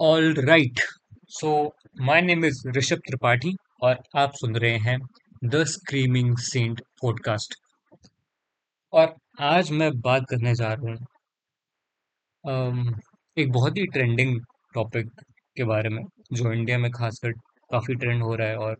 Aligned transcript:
All 0.00 0.34
right 0.48 0.80
so 1.28 1.76
my 2.00 2.22
name 2.22 2.44
is 2.44 2.68
Rishabh 2.68 2.96
Tripathi 2.96 3.56
और 3.82 4.02
आप 4.16 4.32
सुन 4.34 4.56
रहे 4.56 4.78
हैं 4.78 4.98
द 5.44 5.64
स्क्रीमिंग 5.64 6.38
सेंट 6.38 6.80
पॉडकास्ट 7.02 7.54
और 8.92 9.14
आज 9.40 9.70
मैं 9.70 10.00
बात 10.00 10.22
करने 10.30 10.54
जा 10.54 10.72
रहा 10.72 10.90
हूँ 10.90 10.98
um, 12.48 13.00
एक 13.38 13.52
बहुत 13.52 13.76
ही 13.76 13.86
ट्रेंडिंग 13.86 14.40
टॉपिक 14.74 15.10
के 15.56 15.64
बारे 15.64 15.88
में 15.88 16.02
जो 16.32 16.52
इंडिया 16.52 16.78
में 16.78 16.90
खासकर 16.90 17.32
काफ़ी 17.72 17.94
ट्रेंड 17.94 18.22
हो 18.22 18.34
रहा 18.34 18.48
है 18.48 18.56
और 18.56 18.76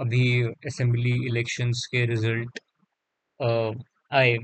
अभी 0.00 0.42
असेंबली 0.42 1.26
इलेक्शंस 1.26 1.88
के 1.92 2.06
रिज़ल्ट 2.06 2.60
आए। 4.12 4.36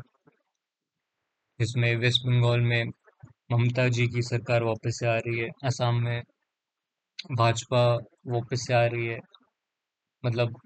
जिसमें 1.60 1.96
वेस्ट 1.96 2.26
बंगाल 2.26 2.60
में 2.60 2.84
ममता 3.54 3.88
जी 3.90 4.06
की 4.08 4.22
सरकार 4.24 4.62
वापस 4.64 4.98
से 5.00 5.06
आ 5.08 5.16
रही 5.18 5.38
है, 5.38 5.48
असम 5.64 6.00
में 6.04 6.22
भाजपा 7.32 7.84
वापस 8.28 8.66
से 8.66 8.74
आ 8.74 8.84
रही 8.86 9.06
है। 9.06 9.18
मतलब 10.24 10.56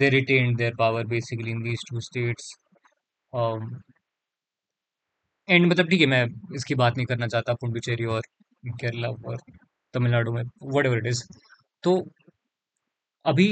they 0.00 0.08
retain 0.10 0.54
their 0.56 0.74
power 0.78 1.06
basically 1.06 1.50
in 1.50 1.62
these 1.62 1.84
two 1.90 2.00
states 2.00 2.54
and 5.48 5.66
मतलब 5.66 5.88
ठीक 5.90 6.00
है, 6.00 6.06
मैं 6.06 6.26
इसकी 6.56 6.74
बात 6.74 6.96
नहीं 6.96 7.06
करना 7.06 7.26
चाहता, 7.26 7.52
पुडुचेरी 7.54 8.04
और 8.06 8.22
केरला 8.74 9.08
और 9.08 9.36
तमिलनाडु 9.94 10.32
में 10.32 10.42
वट 10.74 10.86
एवर 10.86 10.98
इट 10.98 11.06
इज़ 11.06 11.22
तो 11.84 11.96
अभी 13.24 13.46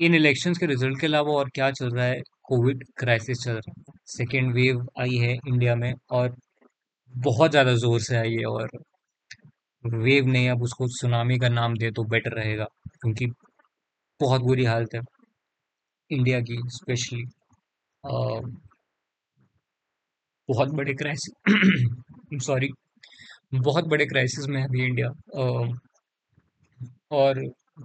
इन 0.00 0.14
इलेक्शंस 0.14 0.58
के 0.58 0.66
रिज़ल्ट 0.66 1.00
के 1.00 1.06
अलावा 1.06 1.32
और 1.32 1.48
क्या 1.54 1.70
चल 1.72 1.90
रहा 1.90 2.04
है? 2.06 2.20
कोविड 2.44 2.84
क्राइसिस 2.98 3.38
चल 3.44 3.52
रहा 3.52 3.72
है। 3.78 3.94
सेकेंड 4.08 4.52
वेव 4.54 4.86
आई 5.00 5.16
है 5.18 5.32
इंडिया 5.34 5.74
में 5.76 5.92
और 6.10 6.34
बहुत 7.14 7.50
ज़्यादा 7.50 7.74
ज़ोर 7.76 8.00
से 8.00 8.16
आई 8.16 8.32
है 8.32 8.44
और 8.46 8.68
वेव 9.84 10.26
नहीं 10.26 10.48
अब 10.50 10.62
उसको 10.62 10.86
सुनामी 10.90 11.38
का 11.38 11.48
नाम 11.50 11.74
दे 11.78 11.90
तो 11.92 12.04
बेटर 12.06 12.34
रहेगा, 12.36 12.64
क्योंकि 12.94 13.26
बहुत 14.20 14.42
बुरी 14.42 14.64
हालत 14.66 14.94
है 14.94 15.00
इंडिया 16.10 16.40
की, 16.40 16.56
स्पेशली 16.70 17.22
बहुत 20.48 20.68
बड़े 20.74 20.92
क्राइसिस, 20.94 21.34
सॉरी, 22.44 22.68
बहुत 23.54 23.84
बड़े 23.88 24.06
क्राइसिस 24.06 24.46
में 24.48 24.60
है 24.60 24.66
अभी 24.66 24.84
इंडिया 24.84 25.08
और 27.12 27.40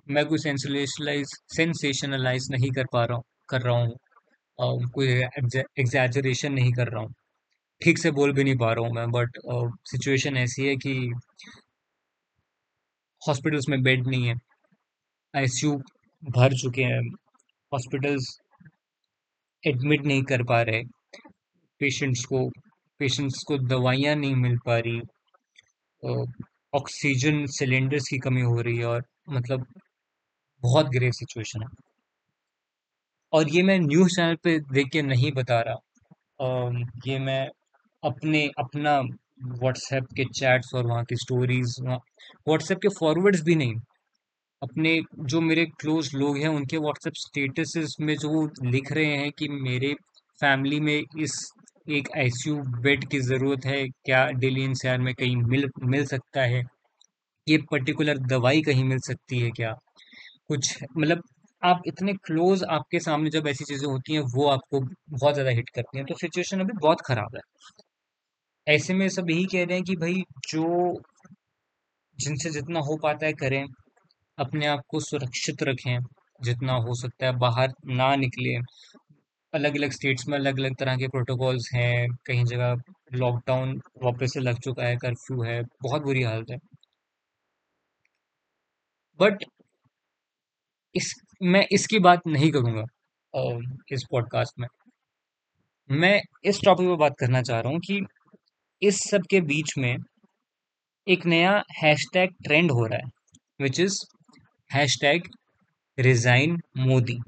मैं 0.09 0.25
कोई 0.25 0.37
सेंसेशनलाइज 0.39 1.33
सेंसेशनलाइज 1.55 2.47
नहीं 2.51 2.71
कर 2.71 2.85
पा 2.93 3.03
रहा 3.05 3.15
हूँ, 3.17 3.23
कर 3.49 3.61
रहा 3.61 3.77
हूँ 3.77 4.89
कोई 4.91 5.07
एग्जैजरेशन 5.79 6.53
नहीं 6.53 6.71
कर 6.73 6.87
रहा 6.89 7.01
हूँ। 7.03 7.13
ठीक 7.81 7.97
से 7.97 8.11
बोल 8.11 8.33
भी 8.33 8.43
नहीं 8.43 8.57
पा 8.57 8.71
रहा 8.73 8.85
हूँ 8.85 8.93
मैं 8.95 9.09
बट 9.11 9.37
सिचुएशन 9.87 10.37
ऐसी 10.37 10.67
है 10.67 10.75
कि 10.77 10.93
हॉस्पिटल्स 13.21 13.65
में 13.69 13.81
बेड 13.83 14.07
नहीं 14.07 14.27
है। 14.27 14.35
आईसीयू 15.33 15.75
भर 16.23 16.53
चुके 16.53 16.83
हैं। 16.83 17.01
हॉस्पिटल्स 17.71 18.37
एडमिट 19.63 20.05
नहीं 20.05 20.23
कर 20.23 20.43
पा 20.43 20.61
रहे। 20.61 20.83
पेशेंट्स 21.81 22.25
को 22.25 22.47
पेशेंट्स 22.99 23.43
को 23.43 23.57
दवाइयाँ 23.57 24.15
नहीं 24.15 24.35
मिल 24.35 24.57
पा 24.65 24.77
रही। 24.77 25.01
ऑक्सीजन 26.73 27.45
सिलेंडर्स 27.49 28.07
की 28.09 28.17
कमी 28.17 28.41
हो 28.41 28.61
रही 28.61 28.77
है 28.77 28.85
और 28.85 29.03
मतलब 29.29 29.65
बहुत 30.63 30.89
ग्रेव 30.89 31.11
सिचुएशन 31.11 31.63
है। 31.63 31.69
और 33.33 33.49
ये 33.49 33.63
मैं 33.63 33.79
न्यूज़ 33.79 34.15
चैनल 34.15 34.35
पे 34.35 34.59
देख 34.73 34.89
के 34.93 35.01
नहीं 35.01 35.31
बता 35.31 35.59
रहा। 35.61 35.77
ये 37.07 37.19
मैं 37.19 37.47
अपने, 38.03 38.45
अपना 38.59 38.99
व्हाट्सएप 39.53 40.05
के 40.17 40.23
चैट्स 40.31 40.73
और 40.75 40.87
वहाँ 40.87 41.03
की 41.05 41.15
स्टोरीज 41.17 41.75
व्हाट्सएप 41.81 42.79
के 42.81 42.89
फॉरवर्ड्स 42.99 43.41
भी 43.43 43.55
नहीं। 43.55 43.75
अपने 44.61 44.99
जो 45.25 45.41
मेरे 45.41 45.65
क्लोज 45.79 46.11
लोग 46.15 46.37
हैं, 46.37 46.47
उनके 46.49 46.77
व्हाट्सएप 46.79 47.13
स्टेटस 47.17 47.95
में 48.01 48.15
जो 48.17 48.45
लिख 48.65 48.91
रहे 48.93 49.17
हैं 49.17 49.31
कि 49.33 49.47
मेरे 49.51 49.93
फैमिली 50.39 50.79
में 50.81 50.97
इस 51.19 51.37
एक 51.91 52.09
आईसीयू 52.17 52.55
बेड 52.81 53.05
की 53.09 53.19
ज़रूरत 53.21 53.65
है, 53.65 53.87
क्या 53.87 54.25
दिल्ली 54.35 54.63
एनसीआर 54.65 54.99
में 54.99 55.13
कहीं 55.15 55.35
मिल 55.37 55.69
मिल 55.85 56.05
सकता 56.07 56.41
है? 56.45 56.63
ये 57.47 57.57
पर्टिकुलर 57.71 58.17
दवाई 58.29 58.61
कहीं 58.63 58.83
मिल 58.85 58.99
सकती 59.07 59.39
है 59.39 59.51
क्या? 59.53 59.73
कुछ 60.49 60.77
मतलब 60.97 61.23
आप 61.63 61.81
इतने 61.87 62.13
क्लोज 62.25 62.63
आपके 62.71 62.99
सामने 63.01 63.29
जब 63.31 63.47
ऐसी 63.47 63.65
चीज़ें 63.65 63.87
होती 63.87 64.13
हैं, 64.13 64.21
वो 64.35 64.47
आपको 64.49 64.79
बहुत 64.81 65.33
ज़्यादा 65.33 65.51
हिट 65.51 65.69
करती 65.75 65.97
हैं 65.97 66.05
तो 66.07 66.15
सिचुएशन 66.17 66.59
अभी 66.61 66.73
बहुत 66.81 67.01
ख़राब 67.07 67.35
है। 67.35 67.41
ऐसे 68.71 68.93
में 68.93 69.09
सब 69.09 69.29
यही 69.29 69.45
कह 69.45 69.65
रहे 69.65 69.75
हैं 69.75 69.83
कि 69.83 69.95
भाई, 69.95 70.23
जो 70.49 70.93
जिनसे 72.19 72.49
जितना 72.49 72.79
हो 72.79 72.97
पाता 72.97 73.25
है 73.25 73.33
करें, 73.33 73.65
अपने 74.37 74.65
आप 74.65 74.81
को 74.87 74.99
सुरक्षित 74.99 75.63
रखें, 75.63 75.99
जितना 76.41 76.73
हो 76.73 76.95
सकता 76.95 77.25
है 77.25 77.37
बाहर 77.37 77.73
ना 77.85 78.15
निकले। 78.15 78.55
अलग 79.53 79.75
अलग 79.75 79.91
स्टेट्स 79.91 80.27
में 80.27 80.37
अलग 80.37 80.59
अलग 80.59 80.75
तरह 80.75 80.97
के 80.97 81.07
प्रोटोकॉल्स 81.07 81.69
हैं, 81.73 82.07
कहीं 82.25 82.45
जगह 82.45 82.75
लॉकडाउन 83.13 83.81
वापस 84.03 84.33
से 84.33 84.39
लग 84.39 84.59
चुका 84.59 84.83
है 84.83 84.95
कर्फ्यू 84.97 85.43
है, 85.43 85.61
बहुत 85.63 86.01
बुरी 86.01 86.23
हालत 86.23 86.51
है। 86.51 86.57
बट 89.19 89.43
इस, 90.95 91.13
मैं 91.41 91.65
इसकी 91.71 91.99
बात 91.99 92.21
नहीं 92.27 92.51
करूँगा 92.51 92.85
इस 93.91 94.03
पॉडकास्ट 94.11 94.59
में। 94.59 94.67
मैं 95.89 96.21
इस 96.43 96.59
टॉपिक 96.65 96.87
पर 96.87 96.95
बात 96.95 97.15
करना 97.19 97.41
चाह 97.41 97.59
रहा 97.59 97.71
हूँ 97.71 97.79
कि 97.79 98.01
इस 98.81 98.99
सब 99.09 99.21
के 99.29 99.41
बीच 99.41 99.73
में 99.77 99.95
एक 101.07 101.25
नया 101.25 101.51
हैशटैग 101.81 102.29
ट्रेंड 102.43 102.71
हो 102.71 102.85
रहा 102.85 102.97
है 102.97 103.09
which 103.61 103.79
is 103.79 103.97
hashtag 104.71 105.27
resign 105.97 106.57
Modi 106.77 107.19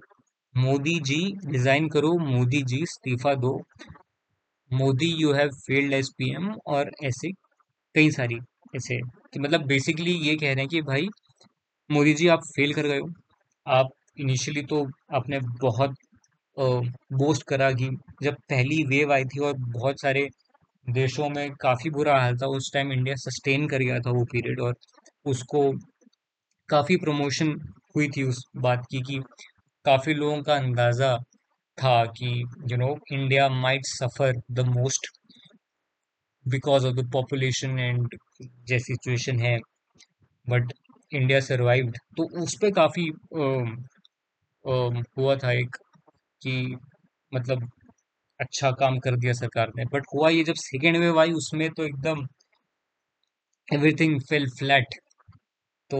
Modi 0.55 0.99
ji 0.99 1.19
resign 1.45 1.87
करो, 1.89 2.11
मोदी 2.19 2.61
जी, 2.61 2.81
इस्तीफ़ा 2.83 3.33
दो। 3.35 3.53
Modi 4.71 5.07
you 5.21 5.31
have 5.33 5.49
failed 5.57 5.93
as 5.93 6.09
PM 6.17 6.49
और 6.67 6.91
ऐसे 7.03 7.31
कई 7.95 8.11
सारी 8.11 8.37
ऐसे, 8.75 8.97
कि 9.33 9.39
मतलब 9.39 9.65
बेसिकली 9.65 10.11
ये 10.27 10.35
कह 10.35 10.53
रहे 10.53 10.61
हैं 10.61 10.67
कि 10.67 10.81
भाई, 10.81 11.07
मोदी 11.89 12.13
जी, 12.13 12.27
आप 12.27 12.43
फेल 12.47 12.73
कर 12.73 12.87
गए 12.87 12.99
हो। 12.99 13.09
आप 13.67 13.89
इनिशियली 14.19 14.61
तो 14.63 14.85
आपने 15.15 15.39
बहुत 15.61 15.95
बोस्ट 16.57 17.43
करा 17.43 17.71
कि 17.71 17.89
जब 18.23 18.35
पहली 18.49 18.83
वेव 18.83 19.13
आई 19.13 19.25
थी 19.25 19.39
और 19.39 19.57
बहुत 19.57 20.01
सारे 20.01 20.27
देशों 20.85 21.29
में 21.29 21.49
काफ़ी 21.61 21.89
बुरा 21.89 22.19
हाल 22.19 22.37
था। 22.37 22.47
उस 22.49 22.71
टाइम 22.73 22.91
इंडिया 22.91 23.15
सस्टेन 23.17 23.67
कर 23.67 23.79
गया 23.79 23.99
था 23.99 24.11
वो 24.11 24.23
पीरियड 24.31 24.59
और 24.61 24.75
उसको 25.25 25.71
काफ़ी 26.69 26.95
प्रमोशन 26.97 27.51
हुई 27.95 28.07
थी 28.09 28.23
उस 28.23 28.43
बात 28.57 28.85
की 28.91 29.01
कि 29.01 29.19
काफ़ी 29.85 30.13
लोगों 30.13 30.41
का 30.43 30.55
अंदाज़ा 30.55 31.17
था 31.77 32.03
कि 32.17 32.27
you 32.71 32.77
know 32.77 32.95
India 33.13 33.47
might 33.51 33.85
suffer 33.87 34.41
the 34.51 34.65
most 34.67 35.07
because 36.45 36.87
of 36.87 36.95
the 36.95 37.09
population 37.13 37.79
and 37.79 38.15
जैसी 38.41 38.93
सिचुएशन 38.93 39.39
है। 39.39 39.57
बट 40.47 40.73
इंडिया 41.11 41.39
सर्वाइव्ड 41.41 41.97
तो 42.17 42.23
उस 42.43 42.55
पर 42.61 42.71
काफ़ी 42.73 43.07
हुआ 45.17 45.35
था 45.35 45.51
एक 45.51 45.75
कि 46.41 46.55
मतलब 47.31 47.69
अच्छा 48.43 48.71
काम 48.79 48.99
कर 48.99 49.15
दिया 49.17 49.33
सरकार 49.33 49.71
ने। 49.77 49.85
बट 49.93 50.05
हुआ 50.15 50.29
ये 50.29 50.43
जब 50.43 50.53
सेकेंड 50.59 50.97
वेव 50.97 51.19
आई, 51.19 51.31
उसमें 51.33 51.69
तो 51.71 51.83
एकदम 51.83 52.25
एवरीथिंग 53.67 54.19
फेल 54.21 54.49
फ्लैट 54.59 54.95
तो 55.89 55.99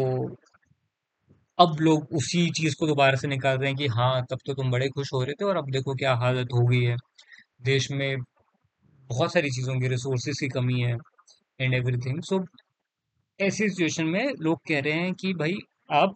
अब 1.60 1.78
लोग 1.82 2.14
उसी 2.14 2.50
चीज़ 2.52 2.76
को 2.80 2.88
दोबारा 2.88 3.16
से 3.16 3.28
निकाल 3.28 3.58
रहे 3.58 3.70
हैं 3.70 3.78
कि 3.78 3.88
हाँ 3.88 4.26
तब 4.32 4.38
तो 4.46 4.54
तुम 4.54 4.72
बड़े 4.72 4.88
खुश 4.90 5.10
हो 5.14 5.22
रहे 5.24 5.34
थे 5.34 5.46
और 5.46 5.58
अब 5.58 5.70
देखो 5.72 5.94
क्या 5.96 6.14
हालत 6.16 6.54
हो 6.54 6.66
गई 6.68 6.82
है। 6.84 6.96
देश 7.64 7.90
में 7.92 8.18
बहुत 9.10 9.34
सारी 9.34 9.50
चीज़ों 9.50 9.80
की 9.80 9.88
रिसोर्सेज 9.88 10.40
की 10.40 10.48
कमी 10.50 10.80
है 10.82 10.96
एंड 11.60 11.74
एवरीथिंग 11.74 12.22
सो 12.24 12.44
ऐसी 13.40 13.70
सिचुएशन 13.70 14.06
में 14.08 14.34
लोग 14.42 14.60
कह 14.70 14.80
रहे 14.82 14.94
हैं 14.94 15.14
कि 15.14 15.34
भाई, 15.34 15.56
आप 15.92 16.16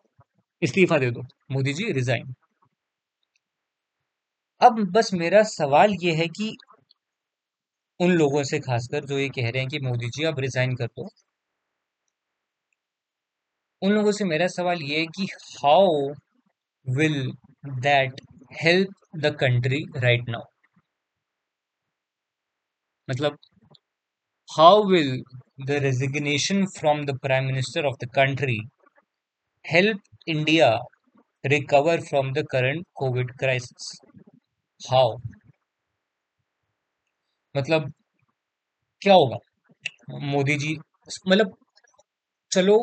इस्तीफा 0.62 0.98
दे 0.98 1.12
दो, 1.12 1.22
मोदी 1.52 1.74
जी 1.74 1.92
रिजाइन 1.92 2.34
अब 4.62 4.80
बस 4.92 5.14
मेरा 5.14 5.42
सवाल 5.44 5.94
ये 6.04 6.14
है 6.16 6.28
कि 6.28 6.56
उन 8.00 8.12
लोगों 8.12 8.44
से 8.44 8.60
खासकर 8.60 9.06
जो 9.06 9.18
ये 9.20 9.30
कह 9.30 9.50
रहे 9.50 9.62
हैं 9.62 9.70
कि 9.70 9.80
मोदी 9.80 10.10
जी 10.10 10.24
अब 10.24 10.40
रिजाइन 10.40 10.76
कर 10.76 10.86
दो। 10.86 11.08
उन 13.82 13.92
लोगों 13.92 14.12
से 14.12 14.26
मेरा 14.26 14.48
सवाल 14.48 14.82
ये 14.82 15.00
है 15.00 15.06
कि 15.06 15.28
how 15.64 15.88
will 16.88 17.32
that 17.82 18.22
help 18.62 18.96
the 19.16 19.36
country 19.40 19.84
right 19.98 20.30
now 20.30 20.44
मतलब 23.10 23.38
how 24.50 24.84
will 24.84 25.24
the 25.66 25.72
resignation 25.84 26.66
from 26.66 27.06
the 27.06 27.18
prime 27.20 27.46
minister 27.46 27.86
of 27.86 28.06
the 28.06 28.10
country 28.16 28.60
help 29.66 30.02
India 30.28 30.78
recover 31.46 32.02
from 32.02 32.34
the 32.34 32.46
current 32.52 32.86
covid 32.96 33.32
crisis 33.40 33.96
how 34.80 35.18
मतलब 37.56 37.92
क्या 39.02 39.14
होगा? 39.14 39.38
मोदी 40.28 40.56
जी 40.58 40.76
मतलब 41.28 41.56
चलो 42.52 42.78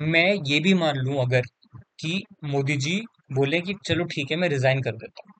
मैं 0.00 0.26
ये 0.48 0.60
भी 0.60 0.74
मान 0.74 0.96
लूँ 0.98 1.20
अगर 1.22 1.46
कि 2.00 2.22
मोदी 2.46 2.76
जी 2.86 3.00
बोले 3.34 3.60
कि 3.62 3.74
चलो 3.86 4.04
ठीक 4.14 4.30
है, 4.30 4.36
मैं 4.38 4.48
रिजाइन 4.50 4.82
कर 4.82 4.96
देता 4.96 5.22
हूँ 5.26 5.34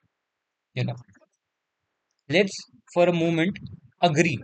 you 0.77 0.85
know 0.85 0.97
let's 2.31 2.57
for 2.95 3.09
a 3.09 3.13
moment 3.13 3.59
agree 4.03 4.35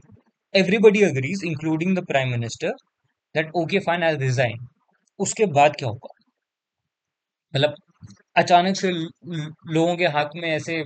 everybody 0.55 1.03
agrees 1.05 1.45
including 1.47 1.97
the 1.99 2.05
prime 2.07 2.31
minister 2.31 2.73
that 3.35 3.51
okay 3.57 3.79
fine 3.87 4.03
I 4.05 4.17
resign 4.19 4.67
उसके 5.21 5.47
बाद 5.61 5.77
क्या 5.79 5.89
होगा? 5.89 6.15
मतलब 7.55 7.75
अचानक 8.37 8.77
से 8.77 8.91
लोगों 8.91 9.97
के 9.97 10.07
हाथ 10.17 10.37
में 10.37 10.49
ऐसे 10.49 10.83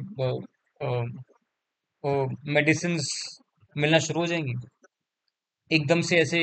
मेडिसिन 2.54 2.98
मिलना 3.76 3.98
शुरू 3.98 4.20
हो 4.20 4.26
जाएँगी। 4.26 4.54
एकदम 5.70 6.00
से 6.08 6.18
ऐसे 6.18 6.38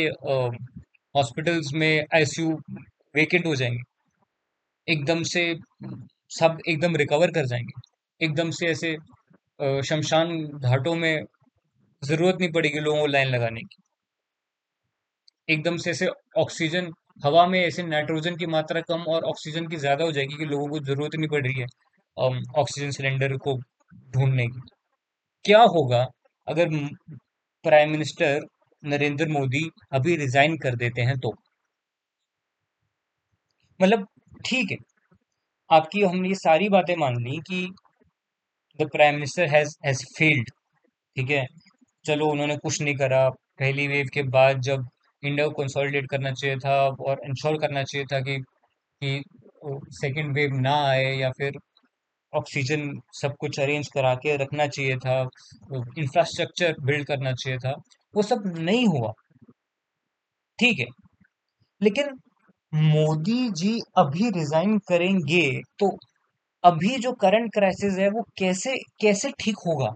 हॉस्पिटल्स 1.15 1.73
में 1.73 2.05
आईसीयू 2.15 2.53
वेकेंट 3.15 3.45
हो 3.45 3.55
जाएँगे। 3.55 3.81
एकदम 4.87 5.23
से 5.23 5.43
सब 6.31 6.57
एकदम 6.69 6.95
रिकवर 6.95 7.31
कर 7.31 7.45
जाएँगे। 7.45 8.25
एकदम 8.25 8.51
से 8.59 8.67
ऐसे 8.67 8.95
शमशान 9.89 10.37
घाटों 10.47 10.95
में 10.95 11.23
ज़रूरत 12.01 12.37
नहीं 12.41 12.51
पड़ेगी 12.51 12.79
लोगों 12.79 12.99
को 13.01 13.07
लाइन 13.07 13.29
लगाने 13.29 13.61
की। 13.61 13.83
एकदम 15.49 15.77
से 15.77 15.91
ऐसे 15.91 16.07
ऑक्सीजन 16.37 16.91
हवा 17.19 17.45
में 17.47 17.59
ऐसे 17.59 17.83
नाइट्रोजन 17.85 18.35
की 18.37 18.45
मात्रा 18.49 18.81
कम 18.83 19.03
और 19.09 19.23
ऑक्सीजन 19.25 19.67
की 19.67 19.77
ज़्यादा 19.77 20.05
हो 20.05 20.11
जाएगी 20.11 20.37
कि 20.37 20.45
लोगों 20.47 20.67
को 20.69 20.79
ज़रूरत 20.85 21.15
नहीं 21.15 21.29
पड़ 21.29 21.43
रही 21.45 21.59
है 21.59 21.67
ऑक्सीजन 22.57 22.91
सिलेंडर 22.91 23.35
को 23.39 23.55
ढूँढने 24.13 24.47
की। 24.47 24.61
क्या 25.45 25.61
होगा 25.75 26.05
अगर 26.47 26.69
प्राइम 27.65 27.91
मिनिस्टर 27.91 28.41
नरेंद्र 28.83 29.27
मोदी 29.29 29.69
अभी 29.93 30.15
रिजाइन 30.17 30.57
कर 30.59 30.75
देते 30.77 31.01
हैं 31.03 31.17
तो? 31.19 31.33
मतलब 33.79 34.07
ठीक 34.45 34.71
है, 34.71 34.77
आपकी 35.69 36.01
हमने 36.03 36.29
ये 36.29 36.35
सारी 36.37 36.69
बातें 36.69 36.95
मान 36.97 37.17
ली 37.23 37.37
कि 37.49 37.67
the 38.79 38.87
prime 38.91 39.15
minister 39.15 39.47
has 39.49 39.75
has 39.85 40.03
failed 40.17 40.49
ठीक 41.15 41.29
है। 41.31 41.45
चलो 42.05 42.27
उन्होंने 42.31 42.57
कुछ 42.59 42.81
नहीं 42.81 42.95
करा, 42.97 43.29
पहली 43.29 43.87
वेव 43.87 44.07
के 44.13 44.23
बाद 44.31 44.61
जब 44.63 44.87
इंडिया 45.23 45.47
को 45.47 45.53
कंसोलिडेट 45.53 46.09
करना 46.09 46.31
चाहिए 46.33 46.57
था 46.57 46.75
और 47.01 47.21
इंश्योर 47.25 47.57
करना 47.59 47.83
चाहिए 47.83 48.05
था 48.13 48.19
कि 48.21 48.37
कि 49.01 49.23
सेकेंड 49.95 50.33
वेव 50.35 50.55
ना 50.61 50.75
आए 50.87 51.05
या 51.15 51.29
फिर 51.31 51.57
ऑक्सीजन 52.33 52.89
सब 53.15 53.35
कुछ 53.39 53.59
अरेंज 53.59 53.87
करा 53.95 54.13
के 54.17 54.35
रखना 54.37 54.67
चाहिए 54.67 54.97
था 54.97 55.21
इंफ्रास्ट्रक्चर 55.99 56.75
बिल्ड 56.83 57.07
करना 57.07 57.33
चाहिए 57.33 57.59
था, 57.59 57.71
वो 58.13 58.21
सब 58.23 58.43
नहीं 58.59 58.87
हुआ। 58.87 59.13
ठीक 60.59 60.79
है। 60.79 60.85
लेकिन 61.81 62.09
मोदी 62.73 63.49
जी 63.53 63.79
अभी 63.97 64.29
रिजाइन 64.31 64.77
करेंगे 64.89 65.45
तो 65.79 65.89
अभी 66.63 66.97
जो 66.99 67.11
करंट 67.21 67.53
क्राइसिस 67.53 67.97
है 67.99 68.09
वो 68.11 68.23
कैसे 68.39 68.75
कैसे 69.01 69.31
ठीक 69.39 69.57
होगा? 69.67 69.91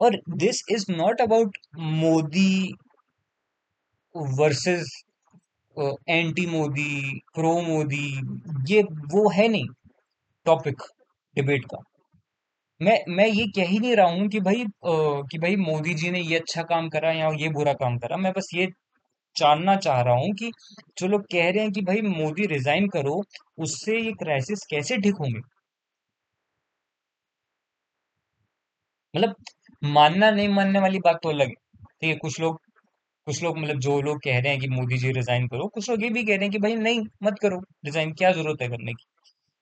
और 0.00 0.16
this 0.36 0.62
is 0.70 0.84
not 0.92 1.20
about 1.20 1.56
Modi 1.96 2.50
versus 4.38 4.90
anti 6.08 6.46
Modi 6.46 6.90
pro 7.34 7.52
Modi 7.62 8.06
ये 8.70 8.82
वो 9.12 9.28
है 9.30 9.48
नहीं 9.48 9.66
टॉपिक 10.46 10.82
डिबेट 11.36 11.64
का। 11.74 11.78
मैं 12.80 12.98
मैं 13.10 13.26
ये 13.28 13.44
कह 13.56 13.68
ही 13.68 13.78
नहीं 13.78 13.94
रहा 13.96 14.06
हूँ 14.10 14.28
कि 14.28 14.40
भाई 14.40 14.62
आ, 14.62 14.66
कि 15.30 15.38
भाई 15.38 15.56
मोदी 15.58 15.94
जी 15.94 16.10
ने 16.10 16.20
ये 16.22 16.38
अच्छा 16.38 16.62
काम 16.72 16.88
करा 16.90 17.12
या 17.12 17.30
ये 17.40 17.48
बुरा 17.50 17.72
काम 17.82 17.98
करा। 17.98 18.16
मैं 18.18 18.32
बस 18.32 18.50
ये 18.54 18.66
जानना 19.36 19.76
चाह 19.78 20.00
रहा 20.02 20.14
हूँ 20.16 20.32
कि 20.40 20.52
जो 20.98 21.08
लोग 21.08 21.26
कह 21.32 21.50
रहे 21.50 21.62
हैं 21.62 21.72
कि 21.72 21.82
भाई 21.84 22.02
मोदी 22.10 22.46
रिजाइन 22.56 22.88
करो 22.98 23.22
उससे 23.60 24.00
ये 24.00 24.12
क्राइसिस 24.24 24.66
कैसे 24.70 24.98
ठीक 25.02 25.16
होंगे? 25.20 25.40
मतलब 29.14 29.34
मानना 29.82 30.30
नहीं 30.30 30.48
मानने 30.48 30.78
वाली 30.80 30.98
बात 31.00 31.18
तो 31.22 31.28
अलग 31.28 31.48
है। 31.48 31.54
ठीक 32.00 32.10
है, 32.10 32.16
कुछ 32.16 32.40
लोग 32.40 32.60
कुछ 33.26 33.42
लोग 33.42 33.58
मतलब 33.58 33.78
जो 33.80 34.00
लोग 34.02 34.18
कह 34.24 34.38
रहे 34.40 34.50
हैं 34.52 34.60
कि 34.60 34.68
मोदी 34.68 34.96
जी 34.98 35.10
रिजाइन 35.12 35.46
करो, 35.48 35.66
कुछ 35.68 35.88
लोग 35.90 36.02
ये 36.02 36.08
भी 36.10 36.22
कह 36.24 36.36
रहे 36.36 36.44
हैं 36.44 36.50
कि 36.50 36.58
भाई 36.58 36.74
नहीं, 36.76 37.00
मत 37.22 37.38
करो 37.42 37.58
रिजाइन 37.86 38.12
क्या 38.12 38.30
ज़रूरत 38.32 38.62
है 38.62 38.68
करने 38.68 38.92
की? 38.92 39.04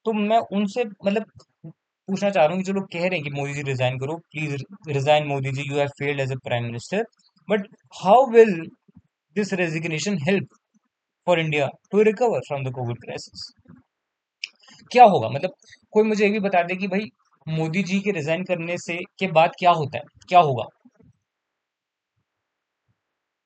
तो 0.07 0.13
मैं 0.13 0.39
उनसे 0.57 0.85
मतलब 0.85 1.25
पूछना 1.65 2.31
चाह 2.31 2.45
रहा 2.47 2.55
हूँ 2.55 2.63
जो 2.65 2.73
लोग 2.73 2.85
कह 2.93 3.01
रहे 3.01 3.19
हैं 3.19 3.23
कि 3.23 3.31
मोदी 3.31 3.55
जी 3.55 3.63
रिजाइन 3.63 3.99
करो 3.99 4.17
please 4.33 4.57
resign 4.89 5.27
Modi 5.29 5.53
ji 5.53 5.63
you 5.63 5.79
have 5.79 5.89
failed 5.99 6.21
as 6.21 6.33
a 6.33 6.37
prime 6.45 6.65
minister 6.65 7.05
but 7.49 7.67
how 8.03 8.27
will 8.33 8.55
this 9.37 9.53
resignation 9.55 10.19
help 10.23 10.49
for 11.27 11.41
India 11.41 11.69
to 11.93 12.03
recover 12.03 12.41
from 12.49 12.65
the 12.65 12.73
covid 12.75 12.99
crisis 13.01 13.51
क्या 14.91 15.05
होगा? 15.05 15.29
मतलब 15.29 15.55
कोई 15.93 16.05
मुझे 16.05 16.25
ये 16.25 16.31
भी 16.33 16.41
बता 16.41 16.63
दे 16.63 16.77
कि 16.77 16.89
भाई 16.89 17.09
मोदी 17.47 17.83
जी 17.83 18.01
के 18.01 18.11
रिजाइन 18.13 18.45
करने 18.45 18.77
से 18.79 18.97
के 19.19 19.27
बाद 19.33 19.53
क्या 19.59 19.71
होता 19.73 19.99
है? 19.99 20.05
क्या 20.29 20.41
होगा? 20.41 20.65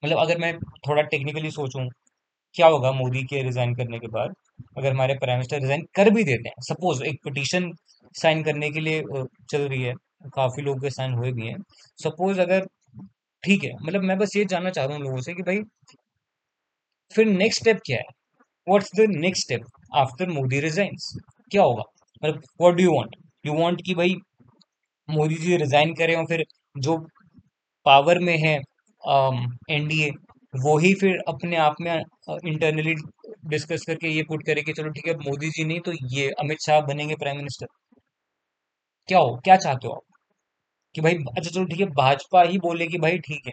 मतलब 0.03 0.19
अगर 0.19 0.39
मैं 0.39 0.53
थोड़ा 0.89 1.03
टेक्निकली 1.05 1.51
सोचूं, 1.51 1.89
क्या 2.55 2.67
होगा 2.67 2.93
मोदी 2.93 3.23
के 3.25 3.43
रिजाइन 3.43 3.75
करने 3.75 3.99
के 3.99 4.09
बाद? 4.09 4.35
अगर 4.79 4.91
हमारे 4.93 5.15
प्राइम 5.15 5.39
मिनिस्टर 5.39 5.61
रिजाइन 5.61 5.87
कर 5.97 6.11
भी 6.11 6.25
देते 6.25 6.49
हैं 6.49 6.63
सपोज़ 6.69 7.03
एक 7.05 7.19
पिटीशन 7.25 7.71
साइन 8.15 8.43
करने 8.45 8.71
के 8.71 8.81
लिए 8.81 9.03
चल 9.51 9.69
रही 9.69 9.83
है, 9.83 9.95
काफ़ी 10.35 10.63
लोग 10.63 10.81
के 10.83 10.91
साइन 10.91 11.13
हुए 11.15 11.33
भी 11.33 11.47
हैं। 11.49 11.57
सपोज़ 11.99 12.41
अगर, 12.41 12.67
ठीक 13.45 13.65
है 13.65 13.73
मतलब 13.83 14.03
मैं 14.05 14.19
बस 14.19 14.37
ये 14.37 14.45
जानना 14.45 14.71
चाह 14.71 14.85
रहा 14.87 14.97
हूँ 14.97 15.05
लोगों 15.05 15.21
से 15.23 15.35
कि 15.35 15.43
भाई, 15.43 15.61
फिर 17.13 17.27
नेक्स्ट 17.27 17.61
स्टेप 17.61 17.79
क्या 17.87 17.99
है? 17.99 18.05
What's 18.67 18.91
the 18.97 19.07
next 19.11 19.45
step 19.45 19.67
after 19.97 20.29
Modi 20.31 20.61
resigns 20.61 21.13
क्या 21.51 21.63
होगा? 21.63 21.83
मतलब 22.23 22.43
what 22.61 22.75
do 22.75 22.85
you 22.85 22.95
want 22.97 23.17
you 23.45 23.55
want 23.55 23.81
कि 23.87 23.95
भाई 23.95 24.15
मोदी 25.09 25.35
जी 25.35 25.57
रिजाइन 25.57 25.95
करें 25.95 26.15
और 26.17 26.25
फिर 26.27 26.45
जो 26.79 26.97
पावर 27.87 28.19
में 28.21 28.37
है 28.39 28.55
एनडीए 29.77 30.11
वो 30.55 30.77
ही 30.79 30.93
फिर 30.95 31.19
अपने 31.29 31.57
आप 31.57 31.77
में 31.81 31.93
इंटरनली 31.95 32.95
डिस्कस 33.51 33.85
करके 33.87 34.09
ये 34.09 34.23
पुट 34.29 34.47
करे 34.47 34.63
कि 34.63 34.73
चलो 34.73 34.91
ठीक 34.91 35.09
है 35.09 35.15
मोदी 35.29 35.51
जी 35.51 35.65
नहीं 35.65 35.81
तो 35.81 35.93
ये 36.15 36.29
अमित 36.41 36.67
शाह 36.67 36.81
बनेंगे 36.87 37.15
प्राइम 37.17 37.37
मिनिस्टर 37.37 37.67
क्या 39.09 39.19
हो 39.19 39.37
क्या 39.45 39.57
चाहते 39.57 39.89
हो 39.89 39.93
आप? 39.95 40.03
कि 40.95 41.01
भाई 41.01 41.15
अच्छा 41.15 41.51
चलो 41.51 41.65
ठीक 41.65 41.81
है 41.81 41.87
भाजपा 41.97 42.43
ही 42.43 42.59
बोले 42.59 42.87
कि 42.87 42.99
भाई 42.99 43.19
ठीक 43.19 43.47
है। 43.47 43.53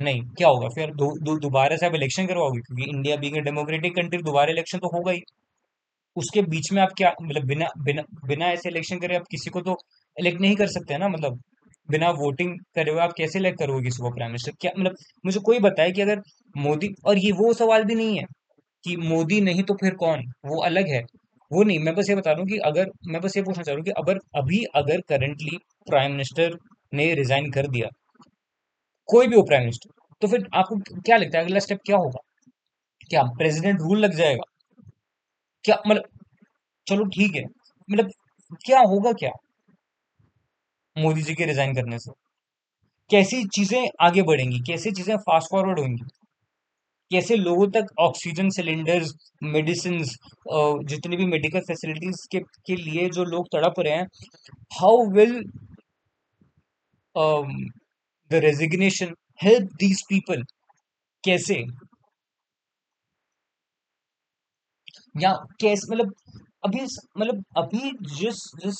नहीं 0.00 0.20
क्या 0.38 0.48
होगा? 0.48 0.68
फिर 0.68 0.90
दोबारा 0.94 1.24
दु, 1.24 1.70
दु, 1.70 1.76
से 1.78 1.86
आप 1.86 1.94
इलेक्शन 1.94 2.26
करवाओगे? 2.26 2.60
क्योंकि 2.60 2.84
इंडिया 2.90 3.16
बीइंग 3.16 3.36
डेमोक्रेटिक 3.44 3.94
कंट्री 3.96 4.22
दोबारा 4.22 4.52
इलेक्शन 4.52 4.78
तो 4.78 4.88
होगा 4.96 5.12
ही। 5.12 5.20
उसके 6.18 6.42
बीच 6.48 6.72
में 6.72 6.80
आप 6.82 6.92
क्या 6.96 7.12
मतलब 7.22 7.44
बिना 7.46 7.68
बिना 7.84 8.02
बिना 8.26 8.46
ऐसे 8.50 8.68
इलेक्शन 8.68 8.98
करे 8.98 9.16
आप 9.16 9.26
किसी 9.30 9.50
को 9.50 9.60
तो 9.62 9.76
इलेक्ट 10.16 10.40
नहीं 10.40 10.56
कर 10.56 10.66
सकते 10.68 10.98
ना 10.98 11.08
मतलब? 11.08 11.40
बिना 11.88 12.10
वोटिंग 12.14 12.56
करे 12.76 12.90
हुए 12.92 13.00
आप 13.02 13.12
कैसे 13.18 13.38
इलेक्ट 13.38 13.58
करोगे 13.58 13.84
किसी 13.84 14.02
को 14.02 14.10
प्राइम 14.12 14.30
मिनिस्टर 14.30 14.52
क्या 14.60 14.72
मतलब 14.78 14.96
मुझे 15.24 15.40
कोई 15.42 15.58
बताए 15.60 15.92
कि 15.92 16.02
अगर 16.02 16.20
मोदी, 16.54 16.88
और 17.06 17.18
ये 17.18 17.32
वो 17.34 17.52
सवाल 17.54 17.84
भी 17.84 17.94
नहीं 17.94 18.18
है 18.18 18.24
कि 18.84 18.96
मोदी 18.98 19.40
नहीं 19.42 19.62
तो 19.64 19.74
फिर 19.76 19.94
कौन? 19.96 20.22
वो 20.46 20.60
अलग 20.62 20.88
है। 20.88 21.02
वो 21.50 21.62
नहीं, 21.64 21.78
मैं 21.80 21.94
बस 21.94 22.10
ये 22.10 22.16
बता 22.16 22.30
रहा 22.32 22.40
हूँ 22.40 22.48
कि 22.48 22.58
अगर, 22.66 22.90
मैं 23.08 23.20
बस 23.22 23.36
ये 23.36 23.42
पूछना 23.44 23.62
चाह 23.64 23.74
रहा 23.74 23.78
हूँ 23.78 23.84
कि 23.84 23.90
अगर, 23.98 24.18
अभी 24.36 24.64
अगर 24.76 25.00
करंटली 25.10 25.58
प्राइम 25.88 26.12
मिनिस्टर 26.12 26.58
ने 26.92 27.14
रिजाइन 27.14 27.50
कर 27.52 27.68
दिया, 27.68 27.88
कोई 29.08 29.26
भी 29.28 29.36
हो 29.36 29.42
प्राइम 29.44 29.62
मिनिस्टर 29.62 29.90
तो 30.22 30.28
फिर 30.28 30.46
आपको 30.54 30.76
क्या 31.02 31.16
लगता 31.16 31.38
है 31.38 31.44
अगला 31.44 31.60
स्टेप 31.60 31.78
क्या 31.86 31.96
होगा? 31.96 32.20
क्या 33.10 33.22
प्रेसिडेंट 33.38 33.80
रूल 33.80 33.98
लग 34.00 34.14
जाएगा? 34.16 34.47
क्या 35.68 35.76
मतलब 35.86 36.04
चलो 36.86 37.04
ठीक 37.16 37.34
है 37.36 37.44
मतलब 37.88 38.10
क्या 38.66 38.80
होगा 38.90 39.12
क्या? 39.14 39.30
मोदी 40.96 41.22
जी 41.22 41.34
के 41.34 41.44
रिजाइन 41.46 41.74
करने 41.74 41.98
से। 41.98 42.10
कैसी 43.10 43.44
चीज़ें 43.56 43.88
आगे 44.02 44.22
बढ़ेंगी? 44.22 44.58
कैसे 44.66 44.90
चीज़ें 44.92 45.16
फास्ट 45.18 45.50
फॉरवर्ड 45.50 45.78
होंगी? 45.80 46.04
कैसे 47.10 47.36
लोगों 47.36 47.66
तक 47.72 47.86
ऑक्सीजन 48.00 48.48
सिलेंडर्स 48.50 49.12
मेडिसिन 49.44 50.02
जितनी 50.90 51.16
भी 51.16 51.26
मेडिकल 51.26 51.60
फैसिलिटीज़ 51.68 52.26
के 52.32 52.40
के 52.66 52.76
लिए 52.76 53.08
जो 53.10 53.24
लोग 53.24 53.46
तड़प 53.52 53.80
रहे 53.80 53.94
हैं 53.94 54.06
how 54.80 55.06
will 55.12 55.34
the 58.30 58.40
resignation 58.44 59.14
help 59.42 59.68
these 59.80 60.02
people 60.08 60.42
कैसे? 61.24 61.62
या 65.18 65.32
कैसे 65.60 65.92
मतलब 65.92 66.12
अभी 66.64 66.80
मतलब 67.18 67.44
अभी 67.58 67.92
जिस 68.16 68.42
जिस 68.64 68.78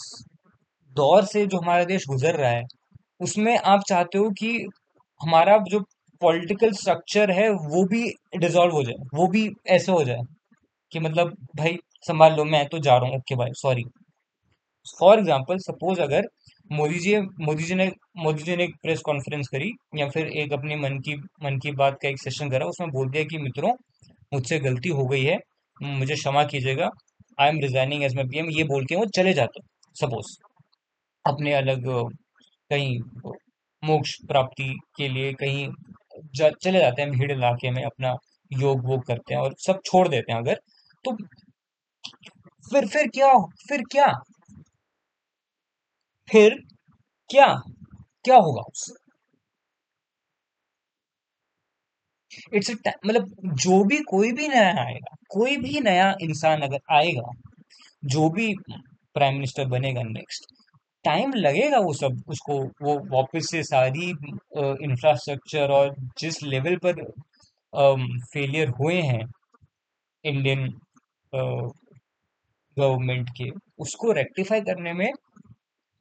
दौर 0.96 1.24
से 1.26 1.46
जो 1.46 1.58
हमारा 1.58 1.84
देश 1.86 2.04
गुजर 2.08 2.36
रहा 2.36 2.50
है, 2.50 2.64
उसमें 3.20 3.56
आप 3.58 3.82
चाहते 3.88 4.18
हो 4.18 4.30
कि 4.40 4.52
हमारा 5.20 5.58
जो 5.70 5.80
पॉलिटिकल 6.22 6.72
स्ट्रक्चर 6.74 7.30
है, 7.32 7.48
वो 7.50 7.84
भी 7.86 8.02
डिजोल्व 8.38 8.74
हो 8.74 8.82
जाए, 8.84 8.96
वो 9.14 9.26
भी 9.28 9.48
ऐसे 9.68 9.92
हो 9.92 10.02
जाए 10.04 10.22
कि 10.92 11.00
मतलब 11.00 11.34
भाई, 11.56 11.78
संभाल 12.02 12.34
लो, 12.36 12.44
मैं 12.46 12.66
तो 12.68 12.78
जा 12.80 12.96
रहा 12.98 13.08
हूँ 13.08 13.16
ओके 13.18 13.36
भाई 13.36 13.52
सॉरी 13.56 13.84
फॉर 15.00 15.18
एग्ज़ाम्पल 15.18 15.58
सपोज़ 15.60 16.00
अगर 16.00 16.28
मोदी 16.70 16.98
जी 17.00 17.16
मोदी 17.40 17.64
जी 17.64 17.74
ने, 17.74 17.90
मोदी 18.18 18.42
जी 18.44 18.56
ने 18.56 18.64
एक 18.64 18.74
प्रेस 18.82 19.00
कॉन्फ्रेंस 19.02 19.48
करी, 19.48 19.70
या 19.96 20.08
फिर 20.10 20.26
एक 20.38 20.52
अपने 20.52 20.76
मन 20.78 20.98
की 21.00 21.14
मन 21.44 21.58
की 21.60 21.72
बात 21.74 21.98
का 22.02 22.08
एक 22.08 22.20
सेशन 22.22 22.50
करा, 22.50 22.66
उसमें 22.66 22.90
बोल 22.92 23.10
दिया 23.10 23.24
कि, 23.24 23.38
मित्रों, 23.38 23.72
मुझसे 24.32 24.58
गलती 24.60 24.88
हो 24.90 25.06
गई 25.08 25.24
है 25.24 25.38
मुझे 25.82 26.14
क्षमा 26.14 26.44
कीजिएगा। 26.44 26.90
I 27.40 27.48
am 27.48 27.58
resigning 27.60 28.04
as 28.04 28.14
my 28.16 28.24
PM 28.24 28.50
ये 28.50 28.64
बोल 28.64 28.86
के 28.86 28.96
वो 28.96 29.06
चले 29.06 29.32
जाते 29.34 29.60
सपोज़ 30.00 30.36
अपने 31.26 31.54
अलग 31.54 31.84
कहीं 32.70 32.98
मोक्ष 33.82 34.14
प्राप्ति 34.28 34.74
के 34.96 35.08
लिए 35.08 35.32
कहीं 35.34 35.68
जा, 36.34 36.50
चले 36.50 36.78
जाते 36.78 37.02
हैं 37.02 37.10
भीड़ 37.10 37.32
इलाके 37.32 37.70
में 37.70 37.82
अपना 37.84 38.14
योग 38.50 38.86
वोग 38.86 39.04
करते 39.04 39.34
हैं 39.34 39.40
और 39.40 39.54
सब 39.66 39.80
छोड़ 39.84 40.08
देते 40.08 40.32
हैं 40.32 40.38
अगर 40.38 40.60
तो 41.04 41.16
फिर 42.70 42.86
फिर 42.88 43.08
क्या 43.08 43.32
फिर 43.68 43.82
क्या? 43.92 44.12
फिर 46.28 46.54
क्या 47.30 47.46
क्या 48.24 48.36
होगा 48.36 48.62
उससे 48.62 49.07
इट्स 52.54 52.70
मतलब 52.70 53.54
जो 53.56 53.82
भी 53.84 53.98
कोई 54.08 54.32
भी 54.32 54.48
नया 54.48 54.68
आएगा, 54.82 55.14
कोई 55.30 55.56
भी 55.58 55.80
नया 55.80 56.14
इंसान 56.22 56.60
अगर 56.62 56.80
आएगा, 56.92 57.32
जो 58.04 58.28
भी 58.30 58.54
प्राइम 59.16 59.34
मिनिस्टर 59.34 59.66
बनेगा 59.68 60.02
नेक्स्ट 60.04 60.52
टाइम 61.04 61.32
लगेगा 61.36 61.78
वो 61.78 61.92
सब, 61.94 62.22
उसको 62.28 62.58
वो 62.82 62.98
वापस 63.10 63.50
से 63.50 63.62
सारी 63.64 64.08
इंफ्रास्ट्रक्चर 64.84 65.70
और 65.72 65.94
जिस 66.20 66.42
लेवल 66.44 66.76
पर 66.86 67.02
फेलियर 68.32 68.68
हुए 68.80 69.00
हैं 69.02 69.22
इंडियन 70.24 70.66
गवर्नमेंट 72.76 73.30
के, 73.36 73.50
उसको 73.78 74.12
रेक्टिफाई 74.12 74.60
करने 74.62 74.92
में 74.94 75.10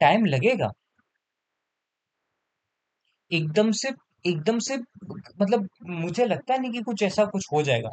टाइम 0.02 0.26
लगेगा। 0.26 0.70
एकदम 3.32 3.72
से 3.74 3.92
एकदम 4.26 4.60
से 4.60 4.78
मतलब 5.42 5.68
मुझे 5.88 6.26
लगता 6.26 6.58
नहीं 6.58 6.72
कि 6.72 6.82
कुछ 6.82 7.04
ऐसा 7.04 7.26
कुछ 7.26 7.46
हो 7.54 7.62
जाएगा। 7.64 7.90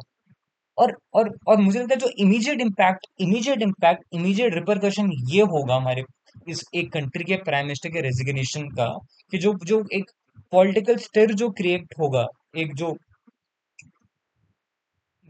और 0.77 0.95
और 1.13 1.29
और 1.47 1.57
मुझे 1.57 1.79
लगता 1.79 1.93
है 1.95 1.99
जो 1.99 2.09
immediate 2.17 2.61
impact 2.61 3.07
immediate 3.19 3.61
impact 3.61 4.03
immediate 4.13 4.53
repercussion 4.53 5.11
ये 5.29 5.41
होगा 5.41 5.75
हमारे 5.75 6.03
इस 6.49 6.63
एक 6.75 6.91
कंट्री 6.93 7.23
के 7.23 7.35
प्राइम 7.43 7.65
मिनिस्टर 7.65 7.89
के 7.89 8.01
रेजिग्नेशन 8.01 8.67
का 8.69 8.87
कि 9.31 9.37
जो 9.37 9.53
जो 9.65 9.83
एक 9.93 10.11
पॉलिटिकल 10.51 10.97
स्टेर 10.97 11.33
जो 11.33 11.49
क्रिएट 11.49 11.93
होगा, 11.99 12.25
एक 12.57 12.73
जो 12.75 12.95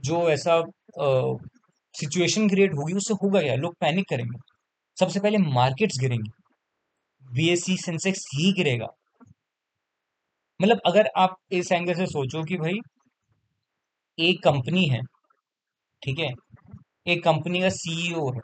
जो 0.04 0.30
ऐसा 0.30 0.62
सिचुएशन 1.96 2.50
क्रिएट 2.50 2.74
होगी, 2.74 2.94
उससे 2.94 3.14
होगा 3.14 3.42
क्या 3.42 3.56
लोग 3.56 3.76
पैनिक 3.80 4.06
करेंगे। 4.10 4.40
सबसे 4.98 5.20
पहले 5.20 5.38
मार्केट्स 5.38 6.00
गिरेंगे। 6.00 6.32
बीएससी 7.24 7.78
सेंसेक्स 7.78 8.26
ही 8.36 8.52
गिरेगा। 8.54 8.88
मतलब 10.60 10.80
अगर 10.86 11.10
आप 11.18 11.36
इस 11.52 11.72
एंगल 11.72 11.94
से 11.94 12.06
सोचो 12.08 12.44
कि 12.44 12.58
भाई, 12.58 12.80
एक 14.18 14.44
कंपनी 14.44 14.86
है, 14.88 15.00
ठीक 16.02 16.20
है? 16.20 16.30
एक 17.08 17.24
कंपनी 17.24 17.62
का 17.62 17.70
सीईओ 17.72 18.30
है, 18.34 18.40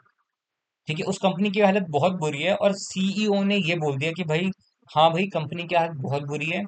ठीक 0.88 0.98
है? 0.98 1.04
उस 1.06 1.18
कंपनी 1.18 1.50
की 1.50 1.60
हालत 1.60 1.86
बहुत 1.90 2.12
बुरी 2.20 2.42
है 2.42 2.54
और 2.56 2.72
सीईओ 2.78 3.42
ने 3.44 3.56
ये 3.58 3.76
बोल 3.78 3.98
दिया 3.98 4.12
कि 4.12 4.24
भाई 4.24 4.50
हाँ 4.90 5.10
भाई 5.12 5.26
कंपनी 5.34 5.64
की 5.64 5.74
हालत 5.76 5.96
बहुत 6.02 6.22
बुरी 6.24 6.50
है। 6.50 6.62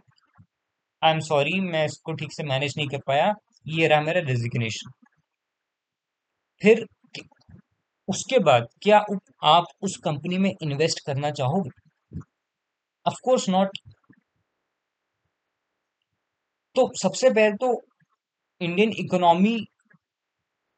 आई 1.03 1.13
एम 1.13 1.21
सॉरी 1.23 1.61
मैं 1.63 1.85
इसको 1.87 2.13
ठीक 2.15 2.33
से 2.33 2.45
मैनेज 2.45 2.75
नहीं 2.79 2.89
कर 2.89 3.01
पाया। 3.07 3.33
ये 3.67 3.89
रहा 3.89 4.01
मेरा 4.03 4.21
रेजिग्नेशन 4.23 4.91
फिर 6.63 6.85
उसके 8.09 8.39
बाद 8.41 8.67
क्या 8.83 8.99
आप 9.45 9.67
उस 9.83 9.97
कंपनी 10.05 10.39
में 10.39 10.51
इन्वेस्ट 10.53 11.01
करना 11.07 11.31
चाहोगे? 11.33 11.71
ऑफ़ 13.07 13.15
कोर्स 13.25 13.49
नॉट 13.49 13.79
तो 16.77 16.83
सबसे 16.97 17.31
पहले 17.31 17.57
तो 17.63 17.71
इंडियन 18.61 18.93
इकोनॉमी 18.99 19.57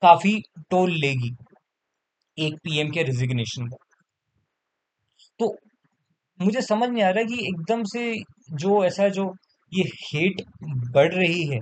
काफ़ी 0.03 0.33
टोल 0.71 0.93
लेगी 1.01 1.35
एक 2.39 2.55
पीएम 2.65 2.91
के 2.91 3.03
रेजिग्नेशन 3.03 3.67
का। 3.69 3.77
तो 5.41 5.47
मुझे 6.41 6.63
समझ 6.63 6.89
नहीं 6.89 7.03
आ 7.05 7.11
रहा 7.11 7.25
कि 7.27 7.47
एकदम 7.49 7.85
से 7.95 8.05
जो 8.57 8.85
ऐसा 8.85 9.09
जो 9.19 9.33
ये 9.73 9.85
हेट 10.05 10.43
बढ़ 10.95 11.15
रही 11.15 11.47
है, 11.49 11.61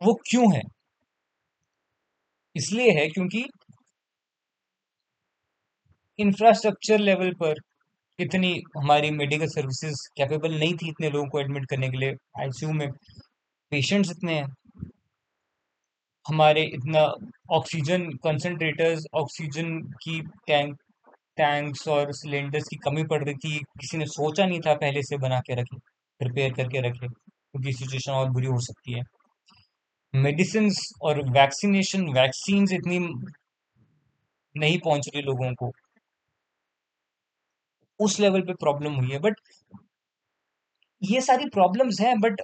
वो 0.00 0.14
क्यों 0.28 0.52
है? 0.54 0.60
इसलिए 2.56 2.90
है 2.98 3.06
क्योंकि 3.08 3.44
इंफ्रास्ट्रक्चर 6.18 6.98
लेवल 7.00 7.32
पर 7.34 7.60
इतनी 8.20 8.52
हमारी 8.76 9.10
मेडिकल 9.10 9.46
सर्विसेज़ 9.48 10.00
कैपेबल 10.16 10.58
नहीं 10.58 10.74
थी 10.74 10.88
इतने 10.88 11.10
लोगों 11.10 11.28
को 11.28 11.40
एडमिट 11.40 11.66
करने 11.70 11.88
के 11.90 11.98
लिए। 11.98 12.14
आईसीयू 12.40 12.72
में 12.72 12.90
पेशेंट्स 13.72 14.10
इतने 14.10 14.34
हैं, 14.34 14.46
हमारे 16.26 16.62
इतना 16.74 17.02
ऑक्सीजन 17.50 18.04
कंसनट्रेटर्स 18.24 19.04
ऑक्सीजन 19.14 19.78
की 20.02 20.20
टैंक 20.46 20.76
टैंक्स 21.38 21.86
और 21.88 22.12
सिलेंडर्स 22.12 22.68
की 22.68 22.76
कमी 22.78 23.04
पड़ 23.04 23.22
रही 23.24 23.34
थी, 23.34 23.58
किसी 23.80 23.98
ने 23.98 24.06
सोचा 24.08 24.46
नहीं 24.46 24.60
था 24.60 24.74
पहले 24.76 25.02
से 25.02 25.16
बना 25.18 25.40
के 25.40 25.54
रखे 25.54 25.76
प्रिपेयर 26.20 26.52
करके 26.52 26.80
रखे, 26.80 27.08
क्योंकि 27.08 27.72
सिचुएशन 27.72 28.12
और 28.12 28.30
बुरी 28.30 28.46
हो 28.46 28.60
सकती 28.60 28.92
है। 28.92 29.02
मेडिसिन 30.14 30.70
और 31.02 31.20
वैक्सीनेशन 31.30 32.08
वैक्सीन 32.12 32.66
इतनी 32.72 32.98
नहीं 34.54 34.78
पहुँच 34.78 35.08
रही 35.08 35.22
लोगों 35.22 35.52
को। 35.54 35.70
उस 38.00 38.18
लेवल 38.20 38.42
पे 38.42 38.54
प्रॉब्लम 38.60 38.94
हुई 38.94 39.10
है। 39.12 39.18
बट 39.20 39.40
ये 41.02 41.20
सारी 41.20 41.48
प्रॉब्लम्स 41.50 42.00
हैं 42.00 42.18
बट 42.20 42.40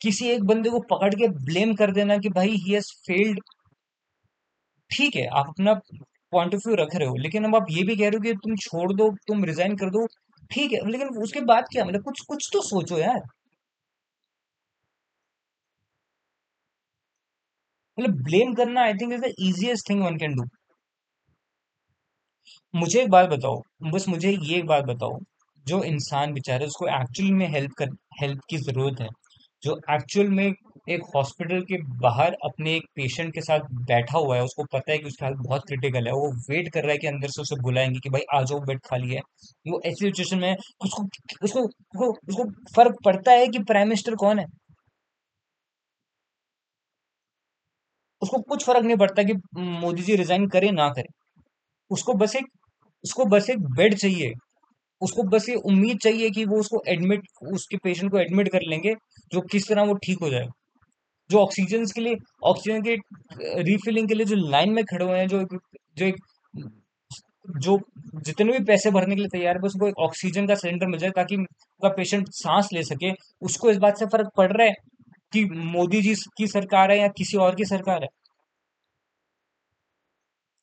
किसी 0.00 0.28
एक 0.30 0.44
बंदे 0.44 0.70
को 0.70 0.80
पकड़ 0.90 1.14
के 1.14 1.28
ब्लेम 1.44 1.74
कर 1.76 1.92
देना 1.92 2.16
कि 2.18 2.28
भाई 2.30 2.48
ही 2.50 2.72
हैज़ 2.72 2.92
फेल्ड 3.06 3.40
ठीक 4.90 5.16
है, 5.16 5.26
आप 5.28 5.46
अपना 5.48 5.74
पॉइंट 6.32 6.54
ऑफ़ 6.54 6.62
व्यू 6.66 6.76
रख 6.76 6.94
रहे 6.94 7.08
हो, 7.08 7.14
लेकिन 7.16 7.44
अब 7.44 7.54
आप 7.56 7.66
ये 7.70 7.82
भी 7.84 7.96
कह 7.96 8.08
रहे 8.08 8.16
हो 8.16 8.22
कि 8.22 8.32
तुम 8.44 8.56
छोड़ 8.58 8.92
दो, 8.92 9.08
तुम 9.28 9.44
रिजाइन 9.44 9.76
कर 9.76 9.90
दो, 9.90 10.06
ठीक 10.50 10.72
है, 10.72 10.80
लेकिन 10.90 11.08
उसके 11.22 11.40
बाद 11.52 11.64
क्या? 11.72 11.84
मतलब 11.84 12.02
कुछ 12.04 12.20
कुछ 12.28 12.48
तो 12.52 12.62
सोचो 12.62 12.98
यार। 12.98 13.20
मतलब 17.98 18.22
ब्लेम 18.24 18.54
करना 18.54 18.82
I 18.82 18.92
think 18.94 19.12
is 19.12 19.20
the 19.20 19.32
easiest 19.40 19.88
thing 19.90 20.02
one 20.04 20.16
can 20.18 20.34
do 20.34 20.44
मुझे 22.74 23.00
एक 23.02 23.10
बात 23.10 23.28
बताओ 23.28 23.62
बस 23.92 24.08
मुझे 24.08 24.30
ये 24.32 24.56
एक 24.58 24.66
बात 24.66 24.84
बताओ 24.84 25.18
जो 25.66 25.82
इंसान 25.84 26.32
बेचारे 26.32 26.66
उसको 26.66 26.86
एक्चुअल 26.96 27.32
में 27.32 27.46
हेल्प 27.48 27.72
कर 27.78 27.88
हेल्प 28.20 28.40
की 28.50 28.56
ज़रूरत 28.58 29.00
है। 29.00 29.08
जो 29.62 29.76
एक्चुअल 29.90 30.28
में 30.30 30.44
एक 30.88 31.02
हॉस्पिटल 31.14 31.60
के 31.64 31.76
बाहर 32.00 32.32
अपने 32.44 32.74
एक 32.76 32.84
पेशेंट 32.96 33.32
के 33.34 33.40
साथ 33.42 33.60
बैठा 33.86 34.18
हुआ 34.18 34.36
है 34.36 34.42
उसको 34.44 34.64
पता 34.72 34.92
है 34.92 34.98
कि 34.98 35.06
उसकी 35.06 35.24
हालत 35.24 35.38
बहुत 35.38 35.62
क्रिटिकल 35.68 36.06
है 36.06 36.12
वो 36.14 36.30
वेट 36.50 36.68
कर 36.74 36.82
रहा 36.82 36.92
है 36.92 36.98
कि 36.98 37.06
अंदर 37.06 37.28
से 37.28 37.42
उसे 37.42 37.56
बुलाएँगे 37.62 38.00
कि 38.00 38.10
भाई 38.10 38.22
आ 38.34 38.42
जाओ 38.42 38.60
बेड 38.66 38.80
खाली 38.84 39.14
है। 39.14 39.20
वो 39.66 39.80
ऐसी 39.86 40.04
सिचुएशन 40.06 40.38
में 40.38 40.54
उसको 40.84 41.02
उसको 41.42 41.60
उसको, 41.62 42.10
उसको 42.28 42.44
फ़र्क 42.76 42.96
पड़ता 43.04 43.32
है 43.32 43.46
कि 43.48 43.58
प्राइम 43.64 43.88
मिनिस्टर 43.88 44.14
कौन 44.16 44.38
है? 44.38 44.46
उसको 48.22 48.38
कुछ 48.42 48.64
फ़र्क 48.64 48.84
नहीं 48.84 48.96
पड़ता 48.96 49.22
कि 49.22 49.32
मोदी 49.80 50.02
जी 50.02 50.16
रिजाइन 50.16 50.46
करे 50.48 50.70
ना 50.72 50.88
करे। 50.90 51.08
उसको 51.90 52.14
बस 52.14 52.36
एक, 52.36 52.46
उसको 53.04 53.24
बस 53.26 53.50
एक 53.50 53.58
बेड 53.76 53.94
चाहिए। 53.94 54.32
उसको 55.02 55.22
बस 55.22 55.48
ये 55.48 55.54
उम्मीद 55.66 55.98
चाहिए 55.98 56.30
कि 56.30 56.44
वो 56.44 56.60
उसको 56.60 56.82
एडमिट 56.88 57.22
उसके 57.52 57.76
पेशेंट 57.76 58.10
को 58.12 58.18
एडमिट 58.18 58.48
कर 58.52 58.60
लेंगे, 58.68 58.94
जो 59.32 59.40
किस 59.42 59.68
तरह 59.68 59.82
वो 59.84 59.94
ठीक 60.04 60.18
हो 60.22 60.30
जाए। 60.30 60.46
जो 61.30 61.38
ऑक्सीजन 61.38 61.84
के 61.86 62.00
लिए 62.00 62.16
ऑक्सीजन 62.44 62.82
के 62.82 62.96
रिफिलिंग 63.62 64.08
के 64.08 64.14
लिए 64.14 64.26
जो 64.26 64.36
लाइन 64.50 64.72
में 64.72 64.84
खड़े 64.84 65.04
हुए 65.04 65.18
हैं, 65.18 65.28
जो 65.28 65.42
जो 65.96 66.06
एक, 66.06 66.16
जो 67.58 67.78
जितने 68.26 68.52
भी 68.52 68.64
पैसे 68.64 68.90
भरने 68.90 69.14
के 69.14 69.20
लिए 69.20 69.28
तैयार 69.32 69.54
है, 69.56 69.60
बस 69.62 69.72
उनको 69.74 69.88
एक 69.88 69.98
ऑक्सीजन 70.00 70.46
का 70.46 70.54
सिलेंडर 70.54 70.86
मिल 70.86 71.00
जाए, 71.00 71.10
ताकि 71.10 71.36
उसका 71.36 71.88
पेशेंट 71.88 72.28
सांस 72.32 72.68
ले 72.72 72.82
सके। 72.82 73.12
उसको 73.42 73.70
इस 73.70 73.76
बात 73.78 73.98
से 73.98 74.06
फ़र्क 74.06 74.30
पड़ 74.36 74.50
रहा 74.52 74.66
है 74.66 74.74
कि 75.32 75.44
मोदी 75.74 76.02
जी 76.02 76.14
की 76.38 76.46
सरकार 76.46 76.90
है 76.92 76.98
या 77.00 77.08
किसी 77.08 77.36
और 77.38 77.54
की 77.54 77.64
सरकार 77.64 78.02
है? 78.02 78.08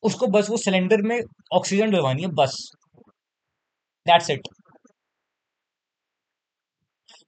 उसको 0.04 0.28
बस, 0.28 0.50
वो 0.50 0.58
सिलेंडर 0.58 1.02
में 1.02 1.20
ऑक्सीजन 1.54 1.92
डलवानी 1.92 2.22
है, 2.24 2.30
बस। 2.34 2.58
दैट्स 4.06 4.30
इट 4.30 4.48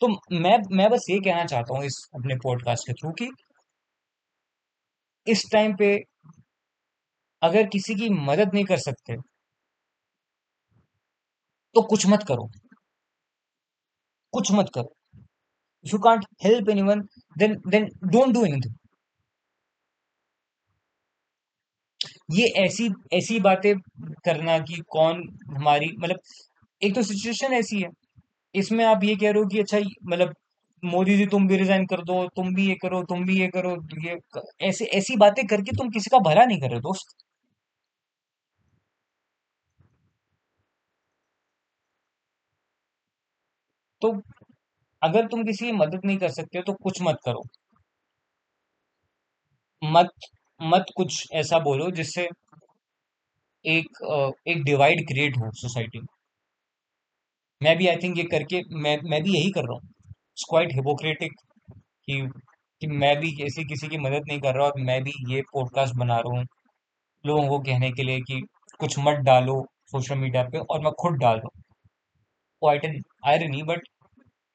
तो 0.01 0.07
मैं 0.33 0.57
मैं 0.77 0.89
बस 0.91 1.05
ये 1.09 1.19
कहना 1.19 1.45
चाहता 1.45 1.75
हूँ 1.75 1.85
इस, 1.85 1.97
अपने 2.15 2.35
पॉडकास्ट 2.35 2.87
के 2.87 2.93
थ्रू 2.93 3.11
कि 3.21 3.29
इस 5.27 5.43
टाइम 5.51 5.75
पे 5.75 5.95
अगर 7.41 7.67
किसी 7.67 7.95
की 7.95 8.09
मदद 8.25 8.53
नहीं 8.53 8.65
कर 8.65 8.77
सकते 8.79 9.15
तो 11.75 11.81
कुछ 11.81 12.05
मत 12.07 12.23
करो। 12.27 12.47
कुछ 14.33 14.51
मत 14.51 14.69
करो। 14.75 14.93
You 15.85 15.99
can't 15.99 16.25
help 16.43 16.69
anyone 16.69 17.01
then 17.37 17.55
then 17.67 17.85
don't 18.05 18.33
do 18.33 18.45
anything 18.45 18.73
ये 22.29 22.45
ऐसी 22.57 22.87
ऐसी 23.13 23.39
बातें 23.41 23.73
करना 24.25 24.57
कि 24.61 24.75
कौन 24.89 25.21
हमारी 25.49 25.89
मतलब 25.97 26.19
एक 26.81 26.95
तो 26.95 27.03
सिचुएशन 27.03 27.53
ऐसी 27.53 27.81
है। 27.81 27.89
इसमें 28.55 28.83
आप 28.85 29.03
ये 29.03 29.15
कह 29.15 29.31
रहे 29.31 29.43
हो 29.43 29.47
कि 29.47 29.59
अच्छा 29.59 29.79
मतलब 30.05 30.35
मोदी 30.83 31.17
जी, 31.17 31.25
तुम 31.27 31.47
भी 31.47 31.57
रिजाइन 31.57 31.85
कर 31.87 32.03
दो, 32.03 32.25
तुम 32.35 32.53
भी 32.55 32.67
ये 32.69 32.75
करो, 32.81 33.03
तुम 33.05 33.25
भी 33.25 33.39
ये 33.41 33.47
करो, 33.49 33.75
ये 34.05 34.17
ऐसे, 34.61 34.85
ऐसी 34.87 35.17
बातें 35.19 35.45
करके 35.47 35.77
तुम 35.77 35.89
किसी 35.91 36.09
का 36.11 36.19
भला 36.25 36.45
नहीं 36.45 36.59
कर 36.61 36.71
रहे 36.71 36.79
दोस्त। 36.81 37.15
तो 44.01 44.11
अगर 45.01 45.27
तुम 45.27 45.43
किसी 45.43 45.65
की 45.65 45.71
मदद 45.73 46.05
नहीं 46.05 46.17
कर 46.19 46.29
सकते 46.31 46.57
हो 46.57 46.63
तो 46.63 46.73
कुछ 46.83 47.01
मत 47.03 47.19
करो। 47.25 47.43
मत 49.81 50.09
मत 50.59 50.85
कुछ 50.97 51.23
ऐसा 51.33 51.59
बोलो 51.59 51.89
जिससे 51.91 52.27
एक 53.65 53.97
एक 54.47 54.63
डिवाइड 54.63 55.05
क्रिएट 55.07 55.37
हो 55.37 55.51
सोसाइटी 55.51 55.99
में। 55.99 56.07
मैं 57.61 57.75
भी 57.77 57.87
आई 57.87 57.95
थिंक 57.95 58.17
ये 58.17 58.23
करके, 58.23 58.61
मैं 58.71 58.97
मैं 59.09 59.21
भी 59.23 59.33
यही 59.33 59.51
कर 59.51 59.63
रहा 59.63 59.73
हूँ। 59.73 60.13
क्वाइट 60.49 60.73
हिपोक्रेटिक 60.73 61.31
कि 62.07 62.21
कि 62.81 62.87
मैं 62.87 63.15
भी 63.19 63.31
ऐसे 63.45 63.63
किसी 63.63 63.87
की 63.87 63.97
मदद 63.97 64.23
नहीं 64.27 64.39
कर 64.39 64.55
रहा 64.55 64.65
और 64.65 64.81
मैं 64.81 65.01
भी 65.03 65.11
ये 65.33 65.41
पॉडकास्ट 65.53 65.95
बना 65.95 66.17
रहा 66.19 66.37
हूँ 66.37 66.45
लोगों 67.25 67.47
को 67.49 67.59
कहने 67.59 67.91
के 67.91 68.03
लिए 68.03 68.19
कि 68.21 68.41
कुछ 68.79 68.97
मत 68.99 69.19
डालो 69.25 69.61
सोशल 69.91 70.15
मीडिया 70.15 70.43
पे 70.43 70.59
और 70.59 70.81
मैं 70.81 70.91
खुद 71.01 71.19
डाल 71.19 71.37
रहा 71.37 71.49
हूँ। 71.55 71.63
Quite 72.61 72.85
an 72.85 72.99
irony 73.25 73.63
but 73.63 73.87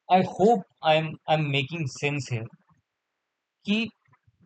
I 0.09 0.21
hope 0.29 0.63
I 0.85 0.97
am 0.97 1.07
I 1.29 1.37
am 1.37 1.49
making 1.51 1.87
sense 1.89 2.29
है 2.33 2.39
कि 3.65 3.87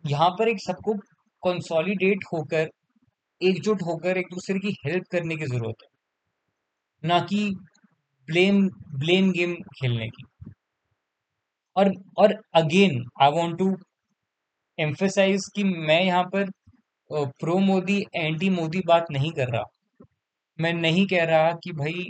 यहाँ 0.04 0.30
पर 0.30 0.48
एक 0.48 0.60
सबको 0.60 0.94
कंसोलिडेट 1.42 2.24
होकर, 2.32 2.68
एकजुट 3.40 3.82
होकर 3.82 4.18
एक 4.18 4.26
दूसरे 4.30 4.58
की 4.58 4.76
हेल्प 4.86 5.04
करने 5.12 5.36
की 5.36 5.46
ज़रूरत 5.46 5.82
है। 5.82 5.88
ना 7.02 7.18
कि 7.20 7.40
ब्लेम 8.28 8.66
ब्लेम 8.96 9.30
गेम 9.32 9.54
खेलने 9.74 10.08
की। 10.08 10.24
और 11.76 11.90
और 12.18 12.34
again 12.54 13.02
I 13.22 13.30
want 13.30 13.58
to 13.58 13.76
emphasise 14.78 15.46
कि 15.56 15.64
मैं 15.64 16.00
यहाँ 16.04 16.22
पर 16.24 16.50
प्रो 17.10 17.58
मोदी 17.60 17.98
एंटी 18.16 18.50
मोदी 18.50 18.80
बात 18.86 19.06
नहीं 19.10 19.32
कर 19.32 19.48
रहा। 19.48 19.64
मैं 20.58 20.72
नहीं 20.74 21.06
कह 21.06 21.24
रहा 21.24 21.52
कि 21.64 21.72
भाई 21.74 22.06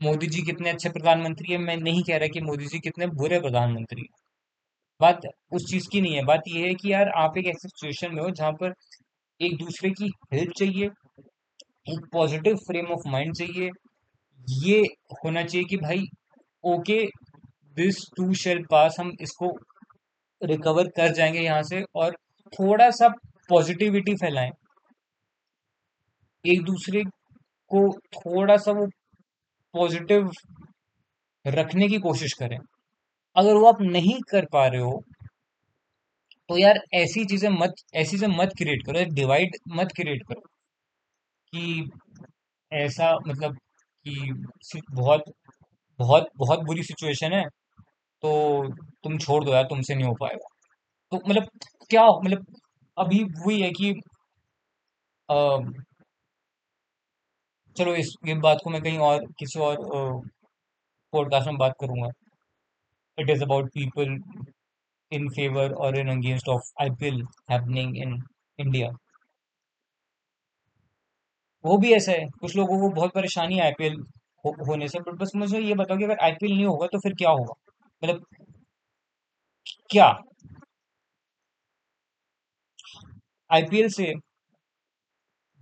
मोदी 0.00 0.26
जी 0.26 0.42
कितने 0.42 0.70
अच्छे 0.70 0.90
प्रधानमंत्री 0.90 1.52
है, 1.52 1.58
मैं 1.58 1.76
नहीं 1.78 2.02
कह 2.02 2.16
रहा 2.18 2.28
कि 2.28 2.40
मोदी 2.42 2.66
जी 2.66 2.78
कितने 2.80 3.06
बुरे 3.14 3.40
प्रधानमंत्री 3.40 4.02
हैं। 4.02 4.19
बात 5.00 5.20
उस 5.52 5.70
चीज़ 5.70 5.88
की 5.92 6.00
नहीं 6.00 6.14
है। 6.14 6.24
बात 6.24 6.42
यह 6.48 6.66
है 6.66 6.74
कि 6.74 6.92
यार, 6.92 7.08
आप 7.08 7.38
एक 7.38 7.46
ऐसी 7.46 7.68
सिचुएशन 7.68 8.14
में 8.14 8.22
हो 8.22 8.30
जहाँ 8.30 8.52
पर 8.52 8.74
एक 9.40 9.56
दूसरे 9.58 9.90
की 9.90 10.10
हेल्प 10.34 10.52
चाहिए, 10.58 10.86
एक 11.88 12.06
पॉजिटिव 12.12 12.56
फ्रेम 12.56 12.86
ऑफ़ 12.86 13.08
माइंड 13.08 13.34
चाहिए। 13.34 13.70
ये 14.64 14.80
होना 15.24 15.42
चाहिए 15.42 15.64
कि 15.64 15.76
भाई 15.76 16.04
okay 16.64 17.04
this 17.76 18.04
too 18.16 18.32
shall 18.34 18.62
pass 18.70 18.96
हम 19.00 19.12
इसको 19.20 19.50
रिकवर 20.42 20.88
कर 20.88 21.12
जाएँगे 21.12 21.40
यहाँ 21.40 21.62
से 21.62 21.82
और 21.94 22.16
थोड़ा 22.52 22.90
सा 22.90 23.08
पॉजिटिविटी 23.48 24.14
फैलाएँ। 24.14 24.50
एक 26.44 26.62
दूसरे 26.62 27.02
को 27.70 27.80
थोड़ा 28.16 28.56
सा 28.56 28.72
वो 28.72 28.86
पॉजिटिव 29.74 30.30
रखने 31.44 31.88
की 31.88 31.98
कोशिश 31.98 32.32
करें। 32.32 32.58
अगर 33.36 33.54
वो 33.54 33.66
आप 33.66 33.80
नहीं 33.88 34.20
कर 34.30 34.46
पा 34.52 34.66
रहे 34.66 34.80
हो 34.82 35.02
तो 36.50 36.56
यार 36.58 36.78
ऐसी 36.94 37.24
चीज़ें 37.24 37.48
मत 37.52 37.74
ऐसी 37.94 38.10
चीज़ें 38.10 38.36
मत 38.36 38.52
क्रिएट 38.58 38.84
करो 38.86 39.04
डिवाइड 39.14 39.56
मत 39.76 39.92
क्रिएट 39.96 40.22
करो 40.28 40.42
कि 41.52 41.90
ऐसा 42.72 43.10
मतलब 43.26 43.56
कि 44.06 44.32
बहुत 44.92 45.24
बहुत 45.98 46.28
बहुत 46.38 46.60
बुरी 46.64 46.82
सिचुएशन 46.84 47.32
है 47.32 47.44
तो 48.22 48.32
तुम 49.04 49.18
छोड़ 49.18 49.44
दो 49.44 49.54
यार 49.54 49.64
तुमसे 49.66 49.94
नहीं 49.94 50.06
हो 50.06 50.14
पाएगा। 50.20 50.48
तो 51.12 51.18
मतलब 51.28 51.48
क्या 51.90 52.06
मतलब 52.08 52.46
अभी 52.96 53.24
वही 53.38 53.60
है 53.62 53.70
कि 53.72 53.94
अ, 55.28 55.36
चलो 57.76 57.94
इस 57.94 58.12
ये 58.26 58.34
बात 58.40 58.58
को 58.64 58.70
मैं 58.70 58.80
कहीं 58.82 58.98
और 59.04 59.26
किसी 59.38 59.60
और 59.62 59.76
पॉडकास्ट 61.12 61.46
में 61.46 61.56
बात 61.58 61.74
करूँगा। 61.80 62.08
It 63.20 63.30
is 63.30 63.42
about 63.44 63.68
people 63.74 64.16
in 65.12 65.28
favour 65.30 65.72
और 65.76 65.98
in 65.98 66.08
against 66.10 66.48
of 66.48 66.72
IPL 66.82 67.22
happening 67.50 67.96
in 67.98 68.18
India 68.58 68.90
वो 71.64 71.76
भी 71.78 71.92
ऐसा 71.94 72.12
है। 72.12 72.26
कुछ 72.40 72.56
लोगों 72.56 72.78
को 72.80 72.88
बहुत 72.94 73.12
परेशानी 73.14 73.56
है 73.56 73.64
आईपीएल 73.64 73.94
हो, 74.44 74.54
होने 74.68 74.88
से 74.88 75.00
बट 75.00 75.18
बस 75.20 75.32
मुझे 75.36 75.60
ये 75.60 75.74
बताओ 75.74 75.98
कि 75.98 76.04
अगर 76.04 76.24
आईपीएल 76.24 76.52
नहीं 76.54 76.66
होगा 76.66 76.86
तो 76.86 76.98
फिर 76.98 77.14
क्या 77.14 77.30
होगा? 77.30 77.54
मतलब 78.02 78.24
क्या? 79.90 80.08
आईपीएल 83.50 83.88
से 83.90 84.12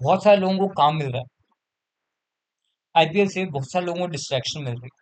बहुत 0.00 0.24
सारे 0.24 0.36
लोगों 0.36 0.58
को 0.58 0.68
काम 0.74 0.96
मिल 0.96 1.12
रहा 1.12 1.20
है। 1.20 1.26
आईपीएल 2.94 3.28
से 3.28 3.44
बहुत 3.46 3.72
सारे 3.72 3.86
लोगों 3.86 4.00
को 4.00 4.06
डिस्ट्रैक्शन 4.08 4.62
मिल 4.62 4.74
रही 4.74 4.88
है। 4.94 4.97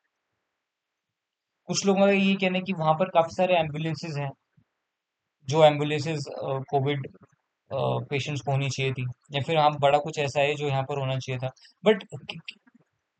कुछ 1.69 1.85
लोगों 1.87 2.01
का 2.01 2.11
ये 2.13 2.35
कहना 2.37 2.59
है 2.59 2.65
कि 2.65 2.73
वहाँ 2.75 2.95
पर 2.95 3.09
काफ़ी 3.11 3.35
सारे 3.35 3.57
एम्बुलेंसेज 3.59 4.17
हैं, 4.19 4.31
जो 5.49 5.63
एम्बुलेंसेज 5.65 6.25
कोविड 6.71 7.07
पेशेंट्स 7.71 8.43
को 8.43 8.51
होनी 8.53 8.69
चाहिए 8.71 8.93
थी, 8.93 9.07
या 9.33 9.43
फिर 9.47 9.59
हाँ 9.59 9.71
बड़ा 9.81 9.99
कुछ 10.01 10.19
ऐसा 10.19 10.41
है 10.41 10.55
जो 10.57 10.69
यहाँ 10.69 10.83
पर 10.89 10.99
होना 11.01 11.19
चाहिए 11.19 11.39
था। 11.41 11.51
बट 11.85 12.05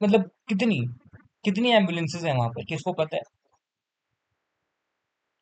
मतलब 0.01 0.31
कितनी 0.49 0.81
कितनी 1.45 1.73
एम्बुलेंसेज 1.75 2.25
हैं 2.27 2.35
वहाँ 2.35 2.49
पर? 2.51 2.65
किसको 2.67 2.93
पता 2.95 3.17
है? 3.17 3.23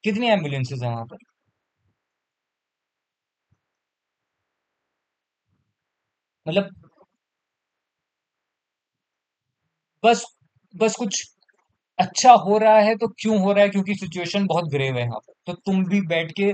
कितनी 0.04 0.28
एम्बुलेंसेज 0.28 0.82
हैं 0.82 0.90
वहाँ 0.90 1.04
पर? 1.06 1.16
मतलब 6.46 6.70
बस 10.02 10.24
बस 10.74 10.96
कुछ 10.96 11.22
अच्छा 11.98 12.32
हो 12.38 12.56
रहा 12.58 12.78
है 12.78 12.94
तो 12.96 13.06
क्यों 13.20 13.38
हो 13.40 13.52
रहा 13.52 13.64
है? 13.64 13.68
क्योंकि 13.70 13.94
सिचुएशन 13.94 14.46
बहुत 14.46 14.70
ग्रेव 14.70 14.96
है 14.96 15.02
यहाँ 15.02 15.18
पर 15.18 15.32
तो 15.46 15.52
तुम 15.56 15.84
भी 15.84 16.00
बैठ 16.06 16.30
के 16.32 16.52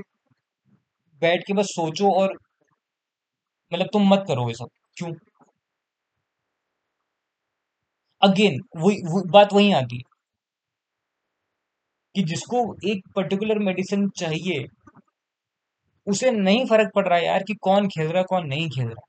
बैठ 1.22 1.42
के 1.46 1.52
बस 1.52 1.66
सोचो 1.70 2.10
और 2.14 2.36
मतलब 3.72 3.86
तुम 3.92 4.08
मत 4.08 4.24
करो 4.28 4.48
ये 4.48 4.54
सब। 4.54 4.68
क्यों? 4.96 5.12
अगेन 8.22 8.58
वही 8.76 8.96
बात 9.30 9.52
वही 9.52 9.72
आती 9.72 9.96
है। 9.96 10.02
कि 12.14 12.22
जिसको 12.24 12.60
एक 12.84 13.02
पर्टिकुलर 13.16 13.58
मेडिसिन 13.58 14.08
चाहिए, 14.16 14.64
उसे 16.06 16.30
नहीं 16.32 16.64
फ़र्क 16.66 16.90
पड़ 16.94 17.06
रहा 17.08 17.18
यार 17.18 17.42
कि 17.42 17.54
कौन 17.62 17.88
खेल 17.88 18.06
रहा 18.08 18.18
है 18.18 18.24
कौन 18.30 18.46
नहीं 18.46 18.68
खेल 18.70 18.86
रहा। 18.86 19.06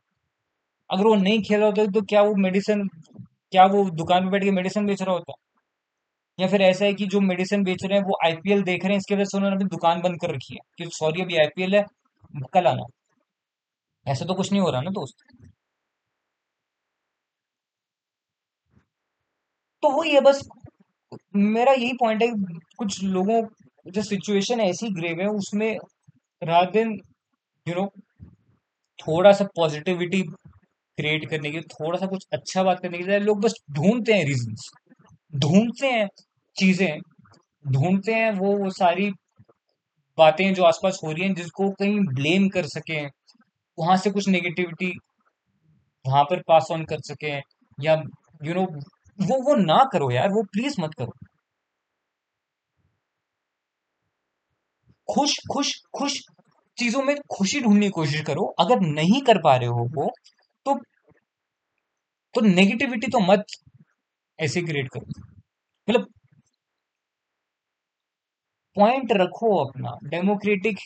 अगर 0.90 1.08
वो 1.08 1.16
नहीं 1.18 1.42
खेल 1.44 1.60
रहा 1.60 1.68
होता 1.70 1.86
तो 1.92 2.02
क्या 2.06 2.22
वो 2.24 2.36
मेडिसिन 2.40 2.88
क्या 3.52 3.66
वो 3.68 3.84
दुकान 3.96 4.26
पे 4.26 4.32
बैठ 4.32 4.44
के 4.44 4.52
मेडिसिन 4.52 4.86
बेच 4.86 5.02
रहा 5.02 5.14
होता? 5.16 5.34
या 6.42 6.48
फिर 6.48 6.62
ऐसा 6.62 6.86
है 6.86 6.94
कि 6.94 7.06
जो 7.08 7.20
मेडिसिन 7.22 7.64
बेच 7.64 7.86
रहे 7.86 7.98
हैं, 8.00 8.06
वो 8.06 8.18
आईपीएल 8.26 8.64
देख 8.64 8.84
रहे 8.84 8.94
हैं, 8.94 8.98
इसकी 8.98 9.16
वजह 9.16 9.26
से 9.26 9.38
उन्होंने 9.38 9.56
अपनी 9.56 9.68
दुकान 9.68 10.02
बंद 10.02 10.22
कर 10.22 10.34
रखी 10.36 10.54
है। 10.54 10.60
कि 10.78 10.86
सॉरी 10.94 11.22
अभी 11.22 11.38
आईपीएल 11.38 11.76
है, 11.76 11.86
कल 12.54 12.68
आना। 12.68 12.84
ऐसा 14.08 14.26
तो 14.26 14.34
कुछ 14.34 14.52
नहीं 14.52 14.62
हो 14.62 14.70
रहा 14.70 14.82
ना 14.82 14.92
दोस्त? 14.92 15.48
तो 19.84 19.90
वही 19.92 20.12
है 20.14 20.22
बस, 20.22 20.48
मेरा 21.36 21.72
यही 21.74 21.94
पॉइंट 21.94 22.24
है, 22.24 22.28
कुछ 22.78 23.04
लोगों, 23.04 23.42
जो 23.92 24.02
सिचुएशन 24.04 24.62
ऐसी 24.62 24.90
ग्रेव 24.90 25.22
है, 25.22 25.28
उसमें 25.28 25.78
रात 26.44 26.72
दिन 26.72 26.92
यू 27.68 27.76
नो 27.76 27.88
थोड़ा 29.00 29.32
सा 29.32 29.46
पॉजिटिविटी 29.46 30.22
क्रिएट 30.98 31.30
करने 31.30 31.52
के 31.52 31.62
थोड़ा 31.62 32.00
सा 32.00 32.06
कुछ 32.06 32.26
अच्छा 32.34 32.64
बात 32.64 32.80
करने 32.80 32.98
के 32.98 33.04
लिए, 33.04 33.20
लोग 33.20 33.42
बस 33.42 33.54
ढूंढते 33.72 34.14
हैं 34.14 34.26
रीजंस 34.26 34.70
ढूंढते 35.36 35.88
हैं। 35.88 36.08
चीज़ें 36.56 37.00
ढूंढते 37.66 38.14
हैं, 38.14 38.32
वो 38.32 38.58
वो 38.58 38.70
सारी 38.72 39.12
बातें 40.18 40.54
जो 40.54 40.64
आसपास 40.64 41.00
हो 41.04 41.12
रही 41.12 41.24
हैं, 41.24 41.34
जिसको 41.36 41.70
कहीं 41.72 42.00
ब्लेम 42.16 42.48
कर 42.50 42.66
सकें, 42.68 43.10
वहाँ 43.78 43.98
से 43.98 44.12
कुछ 44.12 44.28
नेगेटिविटी 44.30 44.94
वहाँ 46.06 46.24
पर 46.24 46.42
पास 46.48 46.68
ऑन 46.72 46.84
कर 46.86 47.00
सकें, 47.02 47.42
या 47.78 47.94
यू 48.44 48.54
नो 48.54 48.66
वो 49.20 49.42
वो 49.44 49.56
ना 49.56 49.84
करो 49.94 50.12
यार, 50.12 50.30
वो 50.30 50.44
प्लीज़ 50.44 50.82
मत 50.82 50.94
करो। 51.00 51.14
खुश 55.10 55.36
खुश 55.52 55.72
खुश 55.96 56.20
चीज़ों 56.78 57.02
में 57.04 57.16
खुशी 57.32 57.60
ढूँढने 57.62 57.86
की 57.86 57.92
कोशिश 57.92 58.22
करो, 58.22 58.46
अगर 58.60 58.80
नहीं 58.82 59.22
कर 59.22 59.38
पा 59.42 59.56
रहे 59.56 59.70
हो 59.70 59.88
वो 59.96 60.10
तो 60.66 60.80
तो 62.36 62.42
नेगेटिविटी 62.42 63.08
तो 63.08 63.20
मत 63.22 63.46
ऐसे 64.40 64.62
क्रिएट 64.62 64.90
करो। 64.90 65.06
मतलब 65.88 66.08
पॉइंट 68.76 69.12
रखो 69.12 69.56
अपना। 69.66 69.92
डेमोक्रेटिक 70.04 70.78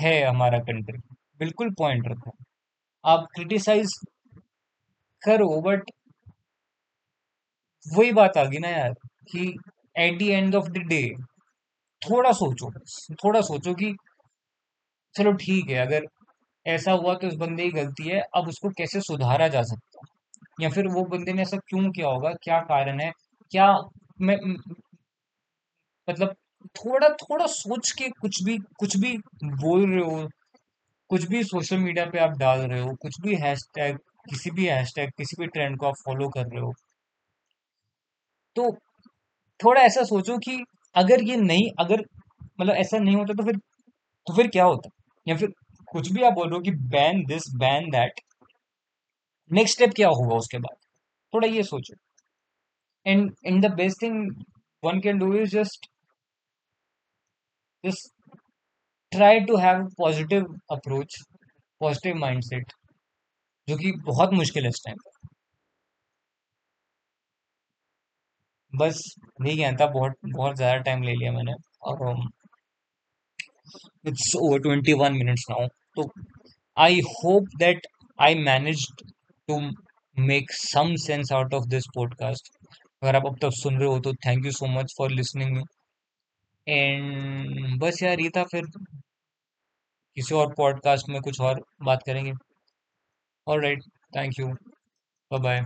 है 0.00 0.14
हमारा 0.24 0.58
कंट्री 0.60 0.98
बिल्कुल 1.40 1.70
पॉइंट 1.78 2.08
रखो। 2.08 2.32
आप 3.04 3.26
क्रिटिसाइज 3.34 3.92
करो 5.22 5.60
बट 5.62 5.90
वही 7.86 8.12
बात 8.12 8.36
आ 8.38 8.44
गई 8.44 8.58
ना 8.58 8.68
यार, 8.68 8.92
कि 9.30 9.54
at 9.98 10.18
the 10.18 10.22
end 10.22 10.54
of 10.54 10.68
the 10.70 10.78
day 10.88 11.02
थोड़ा 12.02 12.32
सोचो 12.32 12.70
थोड़ा 13.14 13.40
सोचो 13.40 13.74
कि 13.74 13.92
चलो 15.14 15.32
ठीक 15.32 15.70
है, 15.70 15.76
अगर 15.86 16.06
ऐसा 16.66 16.92
हुआ 16.92 17.14
तो 17.14 17.28
उस 17.28 17.34
बंदे 17.34 17.64
की 17.64 17.70
गलती 17.72 18.08
है, 18.08 18.20
अब 18.36 18.48
उसको 18.48 18.68
कैसे 18.70 19.00
सुधारा 19.00 19.48
जा 19.48 19.62
सकता 19.62 19.98
है? 19.98 20.64
या 20.64 20.68
फिर 20.70 20.88
वो 20.88 21.04
बंदे 21.06 21.32
ने 21.32 21.42
ऐसा 21.42 21.56
क्यों 21.68 21.90
किया 21.92 22.08
होगा? 22.08 22.32
क्या 22.42 22.60
कारण 22.64 23.00
है? 23.00 23.10
क्या 23.52 23.72
मैं 24.20 24.36
मतलब 26.08 26.34
थोड़ा 26.76 27.08
थोड़ा 27.22 27.46
सोच 27.46 27.90
के 27.92 28.08
कुछ 28.10 28.42
भी 28.44 28.56
कुछ 28.78 28.96
भी 28.96 29.16
बोल 29.44 29.88
रहे 29.90 30.04
हो, 30.04 30.28
कुछ 31.10 31.24
भी 31.28 31.42
सोशल 31.44 31.78
मीडिया 31.78 32.04
पे 32.06 32.18
आप 32.18 32.38
डाल 32.38 32.60
रहे 32.60 32.80
हो, 32.80 32.94
कुछ 33.02 33.20
भी 33.22 33.36
हैशटैग 33.36 33.96
किसी 34.30 34.50
भी 34.50 34.66
हैशटैग 34.66 35.10
किसी 35.18 35.36
भी 35.40 35.46
ट्रेंड 35.48 35.78
को 35.78 35.86
आप 35.86 35.94
फॉलो 36.06 36.28
कर 36.28 36.46
रहे 36.46 36.60
हो 36.60 36.72
तो 38.56 38.70
थोड़ा 39.60 39.80
ऐसा 39.82 40.02
सोचो 40.04 40.36
कि 40.38 40.58
अगर 40.96 41.22
ये 41.22 41.36
नहीं, 41.36 41.70
अगर 41.80 42.02
मतलब 42.60 42.74
ऐसा 42.74 42.98
नहीं 42.98 43.16
होता 43.16 43.34
तो 43.34 43.44
फिर 43.44 43.56
तो 43.56 44.34
फिर 44.36 44.48
क्या 44.48 44.64
होता? 44.64 44.90
या 45.26 45.36
फिर 45.36 45.52
कुछ 45.92 46.10
भी 46.12 46.22
आप 46.22 46.32
बोल 46.32 46.48
रहे 46.48 46.56
हो 46.56 46.60
कि 46.62 46.70
ban 46.90 47.24
this 47.26 47.42
ban 47.58 47.90
that 47.90 48.20
next 49.50 49.74
step 49.74 49.92
क्या 49.96 50.08
होगा 50.10 50.36
उसके 50.36 50.58
बाद? 50.58 50.76
थोड़ा 51.32 51.48
ये 51.48 51.62
सोचो। 51.62 51.94
And 53.06 53.32
and 53.46 53.64
the 53.66 53.72
best 53.74 54.02
thing 54.02 54.44
one 54.82 55.00
can 55.00 55.18
do 55.18 55.32
is 55.34 55.50
just 55.52 55.86
just 57.84 58.36
try 59.12 59.40
to 59.40 59.56
have 59.56 59.86
positive 59.98 60.44
approach 60.72 61.16
positive 61.80 62.16
mindset 62.16 62.72
जो 63.68 63.76
कि 63.76 63.92
बहुत 63.92 64.32
मुश्किल 64.32 64.62
है 64.62 64.68
इस 64.68 64.82
टाइम 64.86 64.96
पर 64.96 65.28
बस 68.72 69.14
नहीं 69.40 69.56
कहता 69.58 69.86
बहुत 69.86 70.12
बहुत 70.24 70.56
ज़्यादा 70.56 70.76
टाइम 70.76 71.02
ले 71.02 71.12
लिया 71.12 71.32
मैंने। 71.32 71.52
और 71.82 72.28
it's 74.06 74.36
over 74.36 74.58
twenty 74.58 74.92
one 74.92 75.12
minutes 75.12 75.44
now 75.50 75.66
तो 75.68 76.10
I 76.76 77.00
hope 77.00 77.44
that 77.58 77.86
I 78.22 78.34
manage 78.34 78.86
to 79.48 79.60
make 80.18 80.52
some 80.52 80.94
sense 80.96 81.32
out 81.32 81.54
of 81.54 81.64
this 81.68 81.84
podcast 81.94 82.52
अगर 83.02 83.16
आप 83.16 83.26
अब 83.26 83.38
तक 83.38 83.50
सुन 83.52 83.78
रहे 83.78 83.88
हो 83.88 84.00
तो 84.00 84.14
thank 84.26 84.46
you 84.46 84.52
so 84.52 84.66
much 84.66 84.94
for 84.98 85.10
listening 85.10 85.62
and 86.68 87.78
बस 87.80 88.02
यार, 88.02 88.20
ये 88.20 88.30
था 88.36 88.44
फिर 88.44 88.66
किसी 90.16 90.34
और 90.34 90.52
पॉडकास्ट 90.56 91.08
में 91.08 91.20
कुछ 91.22 91.40
और 91.40 91.62
बात 91.82 92.02
करेंगे। 92.06 92.32
और 92.32 93.54
alright 93.56 93.82
thank 94.16 94.38
you 94.40 94.46
bye 95.30 95.40
bye 95.40 95.60